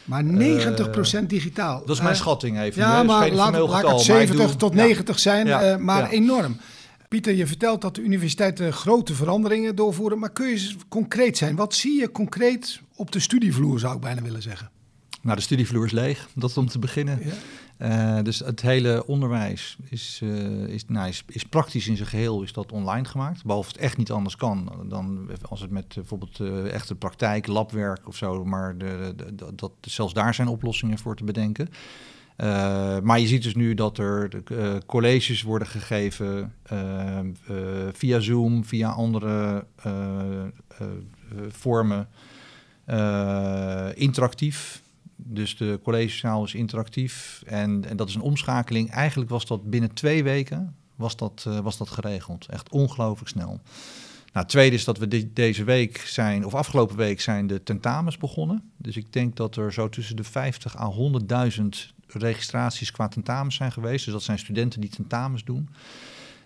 Maar 0.05 0.23
90% 0.23 0.27
uh, 0.27 1.13
eh, 1.13 1.27
digitaal. 1.27 1.79
Dat 1.85 1.95
is 1.95 2.01
mijn 2.01 2.15
schatting 2.15 2.59
even. 2.59 2.81
Ja, 2.81 3.01
nu, 3.01 3.07
maar 3.07 3.31
laat, 3.31 3.57
laat 3.57 3.87
het 3.87 4.01
70 4.01 4.47
doe, 4.47 4.55
tot 4.55 4.73
90 4.73 5.19
zijn, 5.19 5.47
ja, 5.47 5.77
maar 5.77 6.01
ja. 6.01 6.09
enorm. 6.09 6.57
Pieter, 7.07 7.33
je 7.33 7.47
vertelt 7.47 7.81
dat 7.81 7.95
de 7.95 8.01
universiteiten 8.01 8.73
grote 8.73 9.13
veranderingen 9.13 9.75
doorvoeren. 9.75 10.19
Maar 10.19 10.31
kun 10.31 10.47
je 10.47 10.75
concreet 10.89 11.37
zijn? 11.37 11.55
Wat 11.55 11.73
zie 11.73 11.99
je 11.99 12.11
concreet 12.11 12.81
op 12.95 13.11
de 13.11 13.19
studievloer, 13.19 13.79
zou 13.79 13.95
ik 13.95 14.01
bijna 14.01 14.21
willen 14.21 14.41
zeggen? 14.41 14.69
Nou, 15.23 15.35
de 15.35 15.41
studievloer 15.41 15.85
is 15.85 15.91
leeg, 15.91 16.27
dat 16.35 16.57
om 16.57 16.67
te 16.67 16.79
beginnen. 16.79 17.19
Ja. 17.23 17.33
Uh, 18.17 18.23
dus 18.23 18.39
het 18.39 18.61
hele 18.61 19.07
onderwijs 19.07 19.77
is, 19.89 20.19
uh, 20.23 20.67
is, 20.67 20.85
nou, 20.87 21.07
is, 21.07 21.23
is, 21.27 21.43
praktisch 21.43 21.87
in 21.87 21.95
zijn 21.95 22.07
geheel 22.07 22.41
is 22.41 22.53
dat 22.53 22.71
online 22.71 23.05
gemaakt. 23.05 23.43
Behalve 23.43 23.67
het 23.67 23.77
echt 23.77 23.97
niet 23.97 24.11
anders 24.11 24.35
kan 24.35 24.85
dan 24.89 25.29
als 25.49 25.61
het 25.61 25.69
met 25.69 25.93
bijvoorbeeld 25.95 26.39
uh, 26.39 26.73
echte 26.73 26.95
praktijk, 26.95 27.47
labwerk 27.47 28.07
of 28.07 28.15
zo. 28.15 28.45
Maar 28.45 28.77
de, 28.77 29.13
de, 29.15 29.35
de, 29.35 29.55
dat, 29.55 29.71
zelfs 29.81 30.13
daar 30.13 30.33
zijn 30.33 30.47
oplossingen 30.47 30.97
voor 30.97 31.15
te 31.15 31.23
bedenken. 31.23 31.69
maar 33.03 33.19
je 33.19 33.27
ziet 33.27 33.43
dus 33.43 33.55
nu 33.55 33.73
dat 33.73 33.97
er 33.97 34.29
colleges 34.85 35.41
worden 35.41 35.67
gegeven 35.67 36.53
via 37.93 38.19
Zoom, 38.19 38.65
via 38.65 38.89
andere 38.89 39.65
vormen, 41.49 42.07
interactief. 43.95 44.82
Dus 45.25 45.57
de 45.57 45.79
collegezaal 45.83 46.43
is 46.43 46.53
interactief 46.53 47.43
en, 47.45 47.85
en 47.89 47.97
dat 47.97 48.09
is 48.09 48.15
een 48.15 48.21
omschakeling. 48.21 48.91
Eigenlijk 48.91 49.29
was 49.29 49.45
dat 49.45 49.69
binnen 49.69 49.93
twee 49.93 50.23
weken 50.23 50.75
was 50.95 51.15
dat, 51.15 51.45
uh, 51.47 51.59
was 51.59 51.77
dat 51.77 51.89
geregeld. 51.89 52.45
Echt 52.45 52.69
ongelooflijk 52.69 53.29
snel. 53.29 53.61
Nou, 54.33 54.45
tweede 54.45 54.75
is 54.75 54.83
dat 54.83 54.97
we 54.97 55.07
de, 55.07 55.33
deze 55.33 55.63
week 55.63 55.97
zijn, 55.97 56.45
of 56.45 56.55
afgelopen 56.55 56.95
week 56.95 57.21
zijn 57.21 57.47
de 57.47 57.63
tentamens 57.63 58.17
begonnen. 58.17 58.71
Dus 58.77 58.97
ik 58.97 59.13
denk 59.13 59.35
dat 59.35 59.55
er 59.55 59.73
zo 59.73 59.89
tussen 59.89 60.15
de 60.15 60.23
50 60.23 60.77
à 60.77 60.93
100.000 61.59 61.65
registraties 62.07 62.91
qua 62.91 63.07
tentamens 63.07 63.55
zijn 63.55 63.71
geweest. 63.71 64.05
Dus 64.05 64.13
dat 64.13 64.23
zijn 64.23 64.39
studenten 64.39 64.81
die 64.81 64.89
tentamens 64.89 65.43
doen. 65.43 65.69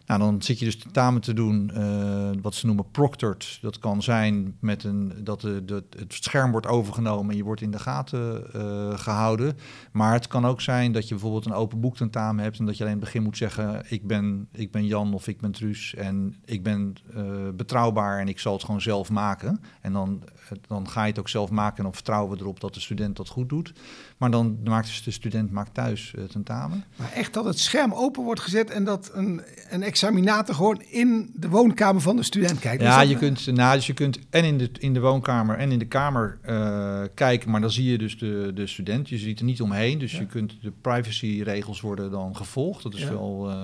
Nou, 0.07 0.19
dan 0.19 0.41
zit 0.41 0.59
je 0.59 0.65
dus 0.65 0.77
tentamen 0.77 1.21
te 1.21 1.33
doen, 1.33 1.71
uh, 1.73 2.29
wat 2.41 2.55
ze 2.55 2.65
noemen 2.65 2.91
proctored. 2.91 3.57
Dat 3.61 3.79
kan 3.79 4.03
zijn 4.03 4.57
met 4.59 4.83
een, 4.83 5.13
dat 5.23 5.41
de, 5.41 5.83
het 5.97 6.13
scherm 6.13 6.51
wordt 6.51 6.67
overgenomen 6.67 7.31
en 7.31 7.37
je 7.37 7.43
wordt 7.43 7.61
in 7.61 7.71
de 7.71 7.79
gaten 7.79 8.47
uh, 8.55 8.99
gehouden. 8.99 9.57
Maar 9.91 10.13
het 10.13 10.27
kan 10.27 10.45
ook 10.45 10.61
zijn 10.61 10.91
dat 10.91 11.03
je 11.03 11.13
bijvoorbeeld 11.13 11.45
een 11.45 11.53
open 11.53 11.79
boek 11.79 11.95
tentamen 11.95 12.43
hebt 12.43 12.59
en 12.59 12.65
dat 12.65 12.77
je 12.77 12.83
alleen 12.83 12.95
in 12.95 13.01
het 13.01 13.11
begin 13.11 13.25
moet 13.25 13.37
zeggen: 13.37 13.83
ik 13.87 14.07
ben, 14.07 14.47
ik 14.51 14.71
ben 14.71 14.85
Jan 14.85 15.13
of 15.13 15.27
ik 15.27 15.41
ben 15.41 15.51
Truus 15.51 15.95
en 15.95 16.35
ik 16.45 16.63
ben 16.63 16.95
uh, 17.15 17.23
betrouwbaar 17.55 18.19
en 18.19 18.27
ik 18.27 18.39
zal 18.39 18.53
het 18.53 18.63
gewoon 18.63 18.81
zelf 18.81 19.09
maken. 19.09 19.61
En 19.81 19.93
dan, 19.93 20.23
dan 20.67 20.89
ga 20.89 21.01
je 21.01 21.09
het 21.09 21.19
ook 21.19 21.29
zelf 21.29 21.49
maken 21.49 21.77
en 21.77 21.83
dan 21.83 21.93
vertrouwen 21.93 22.37
we 22.37 22.43
erop 22.43 22.59
dat 22.59 22.73
de 22.73 22.79
student 22.79 23.15
dat 23.15 23.29
goed 23.29 23.49
doet. 23.49 23.73
Maar 24.17 24.31
dan 24.31 24.57
maakt 24.63 24.87
dus 24.87 25.03
de 25.03 25.11
student 25.11 25.51
maakt 25.51 25.73
thuis 25.73 26.13
het 26.17 26.31
tentamen. 26.31 26.83
Maar 26.95 27.11
echt 27.11 27.33
dat 27.33 27.45
het 27.45 27.59
scherm 27.59 27.93
open 27.93 28.23
wordt 28.23 28.41
gezet 28.41 28.69
en 28.69 28.83
dat 28.83 29.11
een, 29.13 29.41
een 29.69 29.83
examinator 29.83 30.55
gewoon 30.55 30.81
in 30.81 31.31
de 31.33 31.49
woonkamer 31.49 32.01
van 32.01 32.15
de 32.15 32.23
student 32.23 32.59
kijkt. 32.59 32.83
Ja, 32.83 33.01
je 33.01 33.17
kunt, 33.17 33.45
nou, 33.45 33.75
dus 33.75 33.87
je 33.87 33.93
kunt 33.93 34.19
en 34.29 34.43
in 34.43 34.57
de, 34.57 34.69
in 34.79 34.93
de 34.93 34.99
woonkamer 34.99 35.57
en 35.57 35.71
in 35.71 35.79
de 35.79 35.85
kamer 35.85 36.37
uh, 36.49 37.01
kijken, 37.13 37.51
maar 37.51 37.61
dan 37.61 37.71
zie 37.71 37.91
je 37.91 37.97
dus 37.97 38.17
de, 38.17 38.51
de 38.53 38.67
student. 38.67 39.09
Je 39.09 39.17
ziet 39.17 39.39
er 39.39 39.45
niet 39.45 39.61
omheen, 39.61 39.99
dus 39.99 40.11
ja. 40.11 40.19
je 40.19 40.25
kunt 40.25 40.61
de 40.61 40.71
privacyregels 40.81 41.81
worden 41.81 42.11
dan 42.11 42.35
gevolgd. 42.35 42.83
Dat 42.83 42.93
is 42.93 43.01
ja. 43.01 43.09
wel 43.09 43.49
uh, 43.49 43.55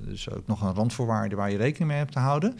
dus 0.00 0.30
ook 0.30 0.46
nog 0.46 0.62
een 0.62 0.74
randvoorwaarde 0.74 1.36
waar 1.36 1.50
je 1.50 1.56
rekening 1.56 1.90
mee 1.90 1.98
hebt 1.98 2.12
te 2.12 2.18
houden. 2.18 2.56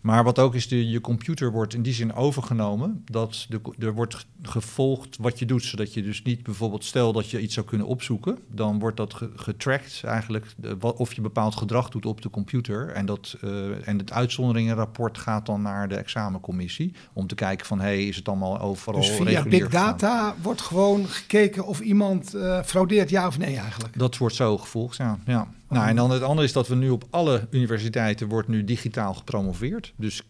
Maar 0.00 0.24
wat 0.24 0.38
ook 0.38 0.54
is, 0.54 0.68
de, 0.68 0.88
je 0.88 1.00
computer 1.00 1.52
wordt 1.52 1.74
in 1.74 1.82
die 1.82 1.92
zin 1.92 2.14
overgenomen. 2.14 3.02
Dat 3.04 3.46
de, 3.48 3.60
er 3.78 3.94
wordt 3.94 4.26
gevolgd 4.42 5.16
wat 5.20 5.38
je 5.38 5.46
doet, 5.46 5.64
zodat 5.64 5.94
je 5.94 6.02
dus 6.02 6.22
niet 6.22 6.42
bijvoorbeeld, 6.42 6.68
stel 6.78 7.12
dat 7.12 7.30
je 7.30 7.40
iets 7.40 7.54
zou 7.54 7.66
kunnen 7.66 7.86
opzoeken, 7.86 8.38
dan 8.48 8.78
wordt 8.78 8.96
dat 8.96 9.14
getracked 9.36 10.00
eigenlijk, 10.04 10.46
wat, 10.78 10.96
of 10.96 11.12
je 11.12 11.20
bepaald 11.20 11.56
gedrag 11.56 11.88
doet 11.88 12.06
op 12.06 12.22
de 12.22 12.30
computer. 12.30 12.88
En, 12.88 13.06
dat, 13.06 13.36
uh, 13.44 13.88
en 13.88 13.98
het 13.98 14.12
uitzonderingenrapport 14.12 15.18
gaat 15.18 15.46
dan 15.46 15.62
naar 15.62 15.88
de 15.88 15.96
examencommissie 15.96 16.94
om 17.12 17.26
te 17.26 17.34
kijken 17.34 17.66
van, 17.66 17.80
hey, 17.80 18.06
is 18.06 18.16
het 18.16 18.28
allemaal 18.28 18.60
overal 18.60 19.00
Dus 19.00 19.10
via 19.10 19.42
big 19.42 19.68
data 19.68 20.34
wordt 20.42 20.60
gewoon 20.60 21.06
gekeken 21.06 21.66
of 21.66 21.80
iemand 21.80 22.34
uh, 22.34 22.62
fraudeert, 22.62 23.10
ja 23.10 23.26
of 23.26 23.38
nee 23.38 23.56
eigenlijk? 23.56 23.98
Dat 23.98 24.16
wordt 24.16 24.34
zo 24.34 24.58
gevolgd, 24.58 24.96
ja. 24.96 25.18
ja. 25.26 25.48
Nou, 25.70 25.88
en 25.88 25.96
dan 25.96 26.10
het 26.10 26.22
andere 26.22 26.46
is 26.46 26.52
dat 26.52 26.68
we 26.68 26.74
nu 26.74 26.90
op 26.90 27.04
alle 27.10 27.46
universiteiten 27.50 28.28
wordt 28.28 28.48
nu 28.48 28.64
digitaal 28.64 29.14
gepromoveerd. 29.14 29.92
Dus, 29.96 30.22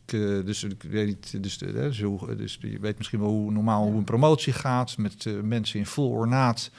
dus 0.44 0.64
ik 0.64 0.82
weet 0.82 1.06
niet, 1.06 1.42
dus, 1.42 1.62
uh, 1.62 1.72
dus, 1.72 1.98
dus, 2.36 2.58
je 2.60 2.78
weet 2.80 2.96
misschien 2.96 3.20
wel 3.20 3.28
hoe 3.28 3.52
normaal 3.52 3.84
hoe 3.84 3.98
een 3.98 4.04
promotie 4.04 4.52
gaat 4.52 4.96
met 4.96 5.24
uh, 5.24 5.40
mensen 5.40 5.78
in 5.78 5.86
vol 5.86 6.10
ornaat. 6.10 6.70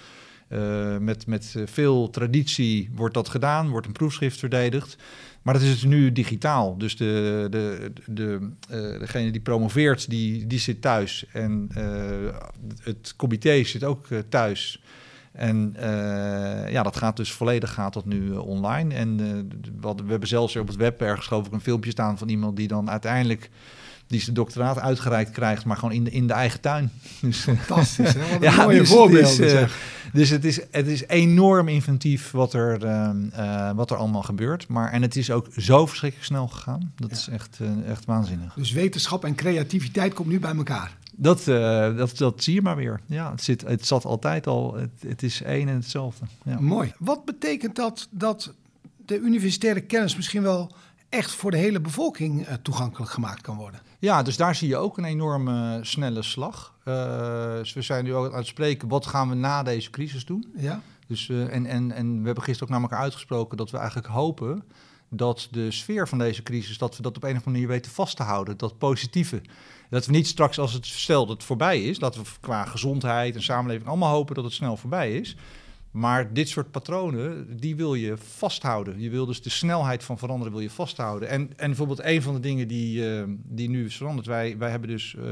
Uh, 0.50 0.98
met, 0.98 1.27
met 1.27 1.56
veel 1.65 2.10
traditie 2.10 2.89
wordt 2.96 3.13
dat 3.13 3.30
gedaan, 3.30 3.70
wordt 3.70 3.88
een 3.88 3.94
proefschrift 3.94 4.39
verdedigd. 4.39 4.98
Maar 5.41 5.53
dat 5.53 5.63
is 5.63 5.70
dus 5.70 5.84
nu 5.84 6.12
digitaal. 6.12 6.77
Dus 6.77 6.98
de, 6.98 7.48
de, 7.50 7.91
de, 8.06 8.50
uh, 8.72 9.00
degene 9.00 9.32
die 9.32 9.41
promoveert, 9.41 10.10
die, 10.10 10.48
die 10.48 10.60
zit 10.60 10.82
thuis. 10.82 11.25
En 11.32 11.70
het 12.84 13.13
comité 13.15 13.63
zit 13.63 13.84
ook 13.84 14.08
thuis. 14.30 14.82
En 15.32 15.76
uh, 15.80 16.72
ja, 16.72 16.84
dat 16.84 16.96
gaat 16.96 17.18
dus 17.18 17.32
volledig 17.32 17.74
gaat 17.74 17.94
dat 17.94 18.06
nu 18.06 18.22
uh, 18.22 18.48
online. 18.48 18.94
En 18.94 19.20
uh, 19.20 19.70
wat, 19.82 20.02
we 20.02 20.10
hebben 20.10 20.28
zelfs 20.28 20.56
op 20.56 20.68
het 20.68 20.76
web 20.76 21.02
ergens 21.02 21.28
geloof 21.28 21.46
ik 21.46 21.52
een 21.52 21.62
filmpje 21.62 21.92
staan 21.92 22.18
van 22.18 22.30
iemand 22.30 22.56
die 22.56 22.68
dan 22.68 22.90
uiteindelijk 22.90 23.50
die 24.08 24.22
zijn 24.22 24.36
doctoraat 24.36 24.80
uitgereikt 24.80 25.32
krijgt, 25.32 25.66
maar 25.66 25.78
gewoon 25.78 25.94
in 25.94 26.04
de, 26.04 26.12
in 26.12 26.28
de 26.28 26.34
eigen 26.34 26.62
tuin. 26.62 26.92
Dus, 27.22 27.38
Fantastisch, 27.66 28.14
hè? 28.14 28.20
Wat 28.20 28.32
een 28.32 28.42
ja, 28.42 28.64
mooie 28.64 28.80
dus, 28.80 28.90
voorbeelden. 28.90 29.38
Dus, 29.38 29.72
dus 30.14 30.30
het, 30.30 30.46
is, 30.46 30.60
het 30.72 30.88
is 30.88 31.08
enorm 31.08 31.68
inventief 31.68 32.32
wat 32.32 32.54
er, 32.54 32.80
wat 33.76 33.92
er 33.92 33.98
allemaal 33.98 34.24
gebeurt. 34.24 34.68
Maar, 34.68 34.92
en 34.92 35.02
het 35.02 35.16
is 35.16 35.32
ook 35.32 35.48
zo 35.58 35.86
verschrikkelijk 35.86 36.28
snel 36.28 36.48
gegaan. 36.48 36.94
Dat 36.96 37.10
ja. 37.10 37.16
is 37.16 37.28
echt, 37.28 37.60
echt 37.88 38.06
waanzinnig. 38.06 38.54
Dus 38.54 38.72
wetenschap 38.72 39.26
en 39.26 39.36
creativiteit 39.36 40.14
komt 40.14 40.28
nu 40.28 40.40
bij 40.40 40.56
elkaar. 40.56 40.98
Dat, 41.15 41.48
uh, 41.48 41.98
dat, 41.98 42.18
dat 42.18 42.44
zie 42.44 42.53
je 42.53 42.62
maar 42.62 42.75
weer. 42.75 43.01
Ja, 43.06 43.32
het, 43.32 43.44
zit, 43.44 43.62
het 43.62 43.86
zat 43.86 44.06
altijd 44.06 44.48
al, 44.48 44.75
het, 44.75 44.89
het 45.08 45.24
is 45.24 45.41
één 45.41 45.68
en 45.68 45.75
hetzelfde. 45.75 46.25
Ja. 46.44 46.60
Mooi. 46.60 46.94
Wat 47.00 47.25
betekent 47.25 47.75
dat 47.75 48.08
dat 48.12 48.53
de 49.06 49.18
universitaire 49.18 49.82
kennis 49.82 50.15
misschien 50.15 50.41
wel 50.41 50.72
echt 51.10 51.32
voor 51.32 51.51
de 51.51 51.58
hele 51.58 51.80
bevolking 51.80 52.48
uh, 52.48 52.53
toegankelijk 52.53 53.12
gemaakt 53.12 53.41
kan 53.41 53.58
worden? 53.58 53.80
Ja, 54.00 54.24
dus 54.24 54.38
daar 54.38 54.56
zie 54.56 54.68
je 54.68 54.77
ook 54.77 54.98
een 54.98 55.06
enorme 55.06 55.77
uh, 55.77 55.84
snelle 55.84 56.22
slag. 56.22 56.75
dus 56.84 57.74
we 57.74 57.82
zijn 57.82 58.03
nu 58.03 58.13
ook 58.13 58.32
aan 58.32 58.38
het 58.38 58.48
spreken, 58.48 58.88
wat 58.88 59.06
gaan 59.06 59.30
we 59.30 59.36
na 59.36 59.63
deze 59.63 59.89
crisis 59.89 60.25
doen? 60.25 60.53
Ja. 60.56 60.82
Dus, 61.08 61.30
en, 61.30 61.65
en, 61.65 61.91
en 61.91 62.20
we 62.20 62.25
hebben 62.25 62.44
gisteren 62.44 62.63
ook 62.63 62.80
naar 62.80 62.89
elkaar 62.89 63.03
uitgesproken 63.03 63.58
dat 63.58 63.72
we 63.72 63.77
eigenlijk 63.77 64.08
hopen 64.08 64.63
dat 65.13 65.48
de 65.51 65.72
sfeer 65.72 66.08
van 66.08 66.18
deze 66.18 66.44
crisis, 66.44 66.77
dat 66.77 66.98
we 66.98 67.01
dat 67.01 67.15
op 67.15 67.24
een 67.24 67.30
of 67.30 67.36
andere 67.36 67.51
manier 67.51 67.68
weten 67.68 67.91
vast 67.91 68.15
te 68.15 68.24
houden. 68.24 68.58
Dat 68.58 68.77
positieve. 68.77 69.41
Dat 69.91 70.05
we 70.05 70.12
niet 70.12 70.27
straks, 70.27 70.60
als 70.60 70.74
het 70.74 70.86
stel 70.86 71.25
dat 71.25 71.36
het 71.36 71.45
voorbij 71.45 71.83
is, 71.83 72.00
dat 72.00 72.15
we 72.15 72.21
qua 72.39 72.65
gezondheid 72.65 73.36
en 73.36 73.41
samenleving 73.41 73.88
allemaal 73.88 74.13
hopen 74.13 74.36
dat 74.36 74.43
het 74.43 74.53
snel 74.53 74.77
voorbij 74.77 75.15
is. 75.15 75.36
Maar 75.91 76.33
dit 76.33 76.50
soort 76.50 76.71
patronen, 76.71 77.57
die 77.60 77.75
wil 77.75 77.93
je 77.93 78.17
vasthouden. 78.17 79.00
Je 79.00 79.10
wil 79.10 79.25
dus 79.25 79.41
de 79.41 79.50
snelheid 79.50 80.03
van 80.03 80.17
veranderen 80.17 80.53
wil 80.53 80.62
je 80.62 80.69
vasthouden. 80.69 81.29
En, 81.29 81.41
en 81.57 81.67
bijvoorbeeld 81.67 82.03
een 82.03 82.21
van 82.21 82.33
de 82.33 82.39
dingen 82.39 82.67
die, 82.67 83.17
uh, 83.17 83.24
die 83.43 83.69
nu 83.69 83.86
is 83.86 83.95
veranderd. 83.98 84.27
Wij, 84.27 84.57
wij 84.57 84.69
hebben 84.69 84.89
dus 84.89 85.15
uh, 85.17 85.24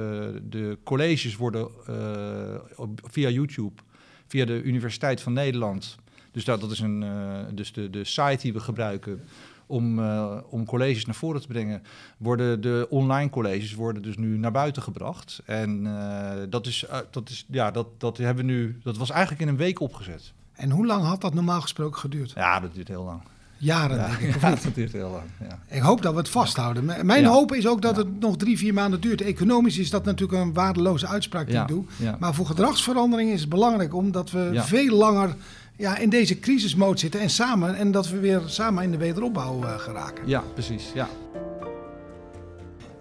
de 0.43 0.77
colleges 0.83 1.35
worden 1.35 1.69
uh, 1.89 2.83
via 3.03 3.29
YouTube, 3.29 3.81
via 4.27 4.45
de 4.45 4.61
Universiteit 4.61 5.21
van 5.21 5.33
Nederland. 5.33 5.95
Dus 6.31 6.45
dat, 6.45 6.61
dat 6.61 6.71
is 6.71 6.79
een, 6.79 7.05
dus 7.53 7.71
de, 7.71 7.89
de 7.89 8.03
site 8.03 8.41
die 8.41 8.53
we 8.53 8.59
gebruiken 8.59 9.21
om, 9.69 9.99
uh, 9.99 10.38
om 10.49 10.65
colleges 10.65 11.05
naar 11.05 11.15
voren 11.15 11.41
te 11.41 11.47
brengen, 11.47 11.83
worden 12.17 12.61
de 12.61 12.88
online 12.89 13.29
colleges 13.29 13.73
worden 13.73 14.01
dus 14.01 14.17
nu 14.17 14.38
naar 14.38 14.51
buiten 14.51 14.81
gebracht. 14.81 15.41
En 15.45 15.85
uh, 15.85 16.31
dat, 16.49 16.67
is, 16.67 16.85
uh, 16.89 16.97
dat, 17.11 17.29
is, 17.29 17.45
ja, 17.47 17.71
dat, 17.71 17.88
dat 17.97 18.17
hebben 18.17 18.45
we 18.45 18.51
nu, 18.51 18.79
dat 18.83 18.97
was 18.97 19.09
eigenlijk 19.09 19.41
in 19.41 19.47
een 19.47 19.57
week 19.57 19.79
opgezet. 19.79 20.33
En 20.53 20.69
hoe 20.71 20.85
lang 20.85 21.03
had 21.03 21.21
dat 21.21 21.33
normaal 21.33 21.61
gesproken 21.61 21.99
geduurd? 21.99 22.31
Ja, 22.35 22.59
dat 22.59 22.73
duurt 22.73 22.88
heel 22.88 23.03
lang. 23.03 23.21
Jaren, 23.57 23.97
ja, 23.97 24.07
denk 24.07 24.35
ik. 24.35 24.41
Ja, 24.41 24.49
dat 24.49 24.75
duurt 24.75 24.91
heel 24.91 25.09
lang. 25.09 25.49
Ja. 25.49 25.75
Ik 25.75 25.81
hoop 25.81 26.01
dat 26.01 26.13
we 26.13 26.19
het 26.19 26.29
vasthouden. 26.29 27.05
Mijn 27.05 27.25
hoop 27.25 27.53
is 27.53 27.67
ook 27.67 27.81
dat 27.81 27.95
het 27.95 28.19
nog 28.19 28.38
drie, 28.38 28.57
vier 28.57 28.73
maanden 28.73 29.01
duurt. 29.01 29.21
Economisch 29.21 29.77
is 29.77 29.89
dat 29.89 30.05
natuurlijk 30.05 30.41
een 30.41 30.53
waardeloze 30.53 31.07
uitspraak 31.07 31.47
die 31.47 31.59
ik 31.59 31.67
doe. 31.67 31.83
Maar 32.19 32.33
voor 32.33 32.45
gedragsverandering 32.45 33.31
is 33.31 33.39
het 33.39 33.49
belangrijk 33.49 33.93
omdat 33.93 34.31
we 34.31 34.51
veel 34.53 34.97
langer 34.97 35.35
ja, 35.79 35.98
in 35.98 36.09
deze 36.09 36.39
crisismode 36.39 37.00
zitten 37.00 37.19
en 37.19 37.29
samen 37.29 37.75
en 37.75 37.91
dat 37.91 38.09
we 38.09 38.19
weer 38.19 38.41
samen 38.45 38.83
in 38.83 38.91
de 38.91 38.98
wederopbouw 38.98 39.63
uh, 39.63 39.79
geraken. 39.79 40.27
Ja, 40.27 40.43
precies. 40.53 40.91
Ja. 40.93 41.09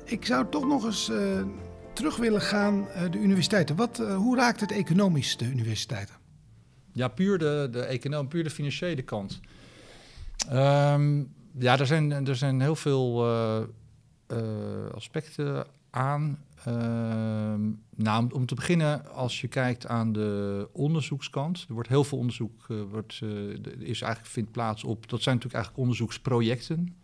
Ik 0.04 0.26
zou 0.26 0.46
toch 0.50 0.66
nog 0.66 0.84
eens 0.84 1.08
uh, 1.08 1.42
terug 1.92 2.16
willen 2.16 2.40
gaan 2.40 2.88
uh, 2.96 3.10
de 3.10 3.18
universiteiten. 3.18 3.76
Wat, 3.76 3.98
hoe 3.98 4.36
raakt 4.36 4.60
het 4.60 4.72
economisch 4.72 5.36
de 5.36 5.44
universiteiten? 5.44 6.14
Ja, 6.92 7.08
puur 7.08 7.38
de, 7.38 7.68
de 7.70 8.26
puur 8.28 8.44
de 8.44 8.50
financiële 8.50 9.02
kant. 9.02 9.40
Um, 10.52 11.32
ja, 11.58 11.78
er 11.78 11.86
zijn, 11.86 12.26
er 12.26 12.36
zijn 12.36 12.60
heel 12.60 12.76
veel 12.76 13.26
aspecten 14.94 15.66
aan. 15.90 16.38
Uh, 16.68 17.54
nou, 17.96 18.30
om 18.32 18.46
te 18.46 18.54
beginnen, 18.54 19.06
als 19.12 19.40
je 19.40 19.48
kijkt 19.48 19.86
aan 19.86 20.12
de 20.12 20.68
onderzoekskant, 20.72 21.64
er 21.68 21.74
wordt 21.74 21.88
heel 21.88 22.04
veel 22.04 22.18
onderzoek, 22.18 22.66
uh, 22.68 22.82
wordt, 22.90 23.20
uh, 23.24 23.30
is 23.78 24.00
eigenlijk 24.00 24.32
vindt 24.32 24.50
plaats 24.50 24.84
op, 24.84 25.08
dat 25.08 25.22
zijn 25.22 25.34
natuurlijk 25.34 25.64
eigenlijk 25.64 25.76
onderzoeksprojecten. 25.76 26.96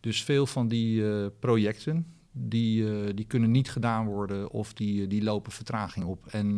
Dus 0.00 0.24
veel 0.24 0.46
van 0.46 0.68
die 0.68 1.30
projecten, 1.30 2.06
die, 2.32 3.14
die 3.14 3.24
kunnen 3.26 3.50
niet 3.50 3.70
gedaan 3.70 4.06
worden 4.06 4.50
of 4.50 4.72
die, 4.72 5.06
die 5.06 5.22
lopen 5.22 5.52
vertraging 5.52 6.04
op. 6.04 6.26
En 6.26 6.56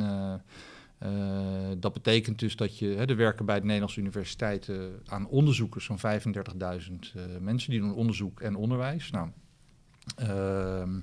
dat 1.78 1.92
betekent 1.92 2.38
dus 2.38 2.56
dat 2.56 2.78
je, 2.78 2.86
hè, 2.86 3.04
er 3.04 3.16
werken 3.16 3.46
bij 3.46 3.58
de 3.58 3.64
Nederlandse 3.64 4.00
universiteiten 4.00 5.02
aan 5.06 5.28
onderzoekers 5.28 5.84
zo'n 5.84 5.98
35.000 5.98 7.40
mensen 7.40 7.70
die 7.70 7.80
doen 7.80 7.94
onderzoek 7.94 8.40
en 8.40 8.56
onderwijs. 8.56 9.10
Nou, 9.10 9.28
ehm, 10.16 11.00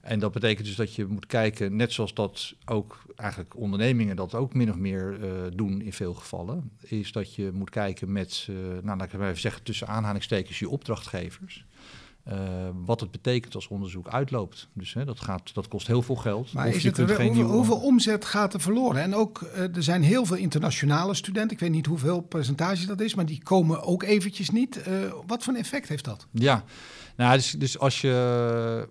en 0.00 0.18
dat 0.18 0.32
betekent 0.32 0.66
dus 0.66 0.76
dat 0.76 0.94
je 0.94 1.06
moet 1.06 1.26
kijken, 1.26 1.76
net 1.76 1.92
zoals 1.92 2.14
dat 2.14 2.54
ook 2.64 3.02
eigenlijk 3.16 3.56
ondernemingen 3.56 4.16
dat 4.16 4.34
ook 4.34 4.54
min 4.54 4.70
of 4.70 4.76
meer 4.76 5.18
uh, 5.20 5.30
doen 5.54 5.80
in 5.80 5.92
veel 5.92 6.14
gevallen, 6.14 6.70
is 6.80 7.12
dat 7.12 7.34
je 7.34 7.50
moet 7.54 7.70
kijken 7.70 8.12
met, 8.12 8.46
uh, 8.50 8.56
nou 8.82 8.98
laat 8.98 9.12
ik 9.12 9.20
even 9.20 9.40
zeggen, 9.40 9.62
tussen 9.62 9.86
aanhalingstekens 9.86 10.58
je 10.58 10.68
opdrachtgevers. 10.68 11.64
Uh, 12.28 12.34
wat 12.84 13.00
het 13.00 13.10
betekent 13.10 13.54
als 13.54 13.68
onderzoek 13.68 14.08
uitloopt. 14.08 14.68
Dus 14.72 14.94
hè, 14.94 15.04
dat, 15.04 15.20
gaat, 15.20 15.54
dat 15.54 15.68
kost 15.68 15.86
heel 15.86 16.02
veel 16.02 16.16
geld. 16.16 16.52
Maar 16.52 16.68
is 16.68 16.84
het, 16.84 16.96
hoeveel, 16.96 17.32
nieuwe... 17.32 17.52
hoeveel, 17.52 17.80
omzet 17.80 18.24
gaat 18.24 18.54
er 18.54 18.60
verloren? 18.60 19.02
En 19.02 19.14
ook, 19.14 19.40
er 19.54 19.82
zijn 19.82 20.02
heel 20.02 20.24
veel 20.24 20.36
internationale 20.36 21.14
studenten. 21.14 21.50
Ik 21.50 21.58
weet 21.58 21.70
niet 21.70 21.86
hoeveel 21.86 22.20
percentage 22.20 22.86
dat 22.86 23.00
is, 23.00 23.14
maar 23.14 23.26
die 23.26 23.42
komen 23.42 23.82
ook 23.82 24.02
eventjes 24.02 24.50
niet. 24.50 24.80
wat 25.26 25.42
voor 25.42 25.52
een 25.52 25.60
effect 25.60 25.88
heeft 25.88 26.04
dat? 26.04 26.26
Ja, 26.30 26.64
nou, 27.16 27.36
dus, 27.36 27.50
dus 27.50 27.78
als 27.78 28.00
je 28.00 28.88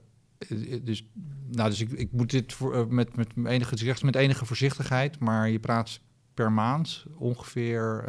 dus, 0.83 1.07
nou, 1.47 1.69
dus 1.69 1.81
ik, 1.81 1.91
ik 1.91 2.11
moet 2.11 2.29
dit 2.29 2.53
voor, 2.53 2.93
met, 2.93 3.15
met, 3.15 3.27
enige, 3.45 4.05
met 4.05 4.15
enige 4.15 4.45
voorzichtigheid, 4.45 5.19
maar 5.19 5.49
je 5.49 5.59
praat 5.59 5.99
per 6.33 6.51
maand 6.51 7.05
ongeveer 7.17 8.03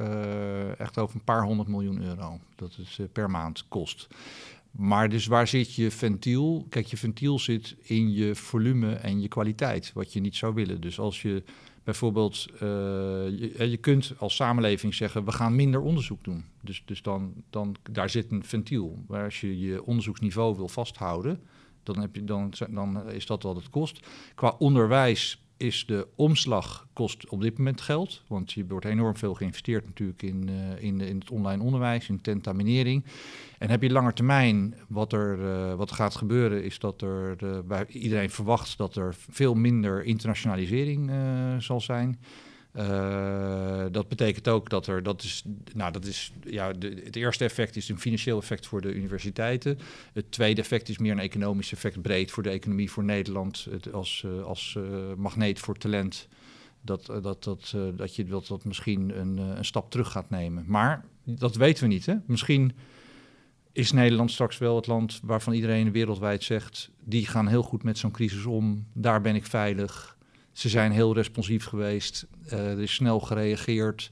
echt 0.78 0.98
over 0.98 1.16
een 1.16 1.24
paar 1.24 1.42
honderd 1.42 1.68
miljoen 1.68 2.02
euro. 2.02 2.40
Dat 2.54 2.78
is 2.78 3.00
per 3.12 3.30
maand 3.30 3.68
kost. 3.68 4.08
Maar 4.70 5.08
dus 5.08 5.26
waar 5.26 5.48
zit 5.48 5.74
je 5.74 5.90
ventiel? 5.90 6.66
Kijk, 6.68 6.86
je 6.86 6.96
ventiel 6.96 7.38
zit 7.38 7.76
in 7.82 8.12
je 8.12 8.34
volume 8.34 8.92
en 8.94 9.20
je 9.20 9.28
kwaliteit, 9.28 9.92
wat 9.94 10.12
je 10.12 10.20
niet 10.20 10.36
zou 10.36 10.54
willen. 10.54 10.80
Dus 10.80 10.98
als 10.98 11.22
je 11.22 11.42
bijvoorbeeld, 11.84 12.46
je, 12.58 13.66
je, 13.70 13.76
kunt 13.76 14.12
als 14.18 14.36
samenleving 14.36 14.94
zeggen, 14.94 15.24
we 15.24 15.32
gaan 15.32 15.54
minder 15.54 15.80
onderzoek 15.80 16.24
doen. 16.24 16.44
Dus, 16.62 16.82
dus 16.84 17.02
dan, 17.02 17.34
dan, 17.50 17.76
daar 17.90 18.10
zit 18.10 18.30
een 18.30 18.44
ventiel. 18.44 18.98
Maar 19.06 19.24
als 19.24 19.40
je 19.40 19.58
je 19.58 19.84
onderzoeksniveau 19.84 20.56
wil 20.56 20.68
vasthouden, 20.68 21.40
dan, 21.82 21.98
heb 21.98 22.14
je, 22.14 22.24
dan, 22.24 22.52
dan 22.70 23.10
is 23.10 23.26
dat 23.26 23.42
wat 23.42 23.56
het 23.56 23.70
kost. 23.70 24.06
Qua 24.34 24.54
onderwijs 24.58 25.44
is 25.56 25.86
de 25.86 26.06
omslag 26.14 26.86
kost 26.92 27.28
op 27.28 27.40
dit 27.40 27.58
moment 27.58 27.80
geld. 27.80 28.22
Want 28.26 28.52
je 28.52 28.66
wordt 28.66 28.84
enorm 28.84 29.16
veel 29.16 29.34
geïnvesteerd 29.34 29.86
natuurlijk 29.86 30.22
in, 30.22 30.48
uh, 30.48 30.82
in, 30.82 31.00
in, 31.00 31.18
het 31.18 31.30
online 31.30 31.62
onderwijs, 31.62 32.08
in 32.08 32.20
tentaminering. 32.20 33.04
En 33.58 33.70
heb 33.70 33.82
je 33.82 33.90
langer 33.90 34.12
termijn, 34.12 34.74
wat 34.88 35.12
er, 35.12 35.38
uh, 35.38 35.74
wat 35.74 35.92
gaat 35.92 36.16
gebeuren, 36.16 36.64
is 36.64 36.78
dat 36.78 37.02
er 37.02 37.36
bij 37.66 37.86
iedereen 37.86 38.30
verwacht 38.30 38.78
dat 38.78 38.96
er 38.96 39.14
veel 39.30 39.54
minder 39.54 40.04
internationalisering 40.04 41.10
zal 41.58 41.80
zijn. 41.80 42.18
Uh, 42.76 43.84
dat 43.90 44.08
betekent 44.08 44.48
ook 44.48 44.70
dat 44.70 44.86
er, 44.86 45.02
dat 45.02 45.22
is, 45.22 45.44
nou, 45.74 45.92
dat 45.92 46.04
is, 46.04 46.32
ja, 46.44 46.66
het 46.78 47.16
eerste 47.16 47.44
effect 47.44 47.76
is 47.76 47.88
een 47.88 47.98
financieel 47.98 48.38
effect 48.38 48.66
voor 48.66 48.80
de 48.80 48.94
universiteiten. 48.94 49.78
Het 50.12 50.32
tweede 50.32 50.60
effect 50.60 50.88
is 50.88 50.98
meer 50.98 51.12
een 51.12 51.18
economisch 51.18 51.72
effect 51.72 52.02
breed 52.02 52.30
voor 52.30 52.42
de 52.42 52.50
economie, 52.50 52.90
voor 52.90 53.04
Nederland, 53.04 53.68
als, 53.92 54.24
uh, 54.26 54.42
als 54.42 54.74
uh, 54.78 54.84
magneet 55.16 55.58
voor 55.58 55.76
talent. 55.76 56.28
Dat, 56.82 57.06
dat, 57.06 57.44
dat, 57.44 57.74
dat 57.96 58.16
je 58.16 58.24
dat, 58.24 58.46
dat 58.46 58.64
misschien 58.64 59.18
een, 59.18 59.36
een 59.38 59.64
stap 59.64 59.90
terug 59.90 60.10
gaat 60.10 60.30
nemen. 60.30 60.64
Maar 60.66 61.04
dat 61.24 61.56
weten 61.56 61.82
we 61.82 61.88
niet. 61.88 62.06
Hè? 62.06 62.14
Misschien 62.26 62.72
is 63.72 63.92
Nederland 63.92 64.30
straks 64.30 64.58
wel 64.58 64.76
het 64.76 64.86
land 64.86 65.20
waarvan 65.22 65.52
iedereen 65.52 65.92
wereldwijd 65.92 66.42
zegt: 66.42 66.90
die 67.04 67.26
gaan 67.26 67.46
heel 67.46 67.62
goed 67.62 67.82
met 67.82 67.98
zo'n 67.98 68.10
crisis 68.10 68.44
om, 68.44 68.86
daar 68.92 69.20
ben 69.20 69.34
ik 69.34 69.46
veilig. 69.46 70.18
Ze 70.60 70.68
zijn 70.68 70.92
heel 70.92 71.14
responsief 71.14 71.64
geweest. 71.64 72.26
Uh, 72.46 72.70
er 72.70 72.80
is 72.80 72.94
snel 72.94 73.20
gereageerd. 73.20 74.10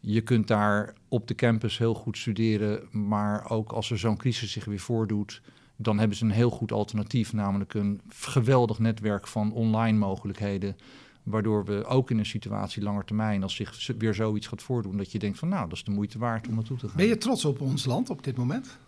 Je 0.00 0.20
kunt 0.20 0.48
daar 0.48 0.94
op 1.08 1.28
de 1.28 1.34
campus 1.34 1.78
heel 1.78 1.94
goed 1.94 2.18
studeren. 2.18 2.88
Maar 2.90 3.50
ook 3.50 3.72
als 3.72 3.90
er 3.90 3.98
zo'n 3.98 4.16
crisis 4.16 4.52
zich 4.52 4.64
weer 4.64 4.78
voordoet, 4.78 5.42
dan 5.76 5.98
hebben 5.98 6.16
ze 6.16 6.24
een 6.24 6.30
heel 6.30 6.50
goed 6.50 6.72
alternatief. 6.72 7.32
Namelijk 7.32 7.74
een 7.74 8.00
geweldig 8.08 8.78
netwerk 8.78 9.26
van 9.26 9.52
online 9.52 9.98
mogelijkheden. 9.98 10.76
Waardoor 11.22 11.64
we 11.64 11.84
ook 11.84 12.10
in 12.10 12.18
een 12.18 12.26
situatie 12.26 12.82
langer 12.82 13.04
termijn, 13.04 13.42
als 13.42 13.54
zich 13.54 13.92
weer 13.98 14.14
zoiets 14.14 14.46
gaat 14.46 14.62
voordoen, 14.62 14.96
dat 14.96 15.12
je 15.12 15.18
denkt 15.18 15.38
van 15.38 15.48
nou, 15.48 15.68
dat 15.68 15.76
is 15.76 15.84
de 15.84 15.90
moeite 15.90 16.18
waard 16.18 16.48
om 16.48 16.54
naartoe 16.54 16.76
te 16.76 16.86
gaan. 16.88 16.96
Ben 16.96 17.06
je 17.06 17.18
trots 17.18 17.44
op 17.44 17.60
ons 17.60 17.84
land 17.84 18.10
op 18.10 18.24
dit 18.24 18.36
moment? 18.36 18.78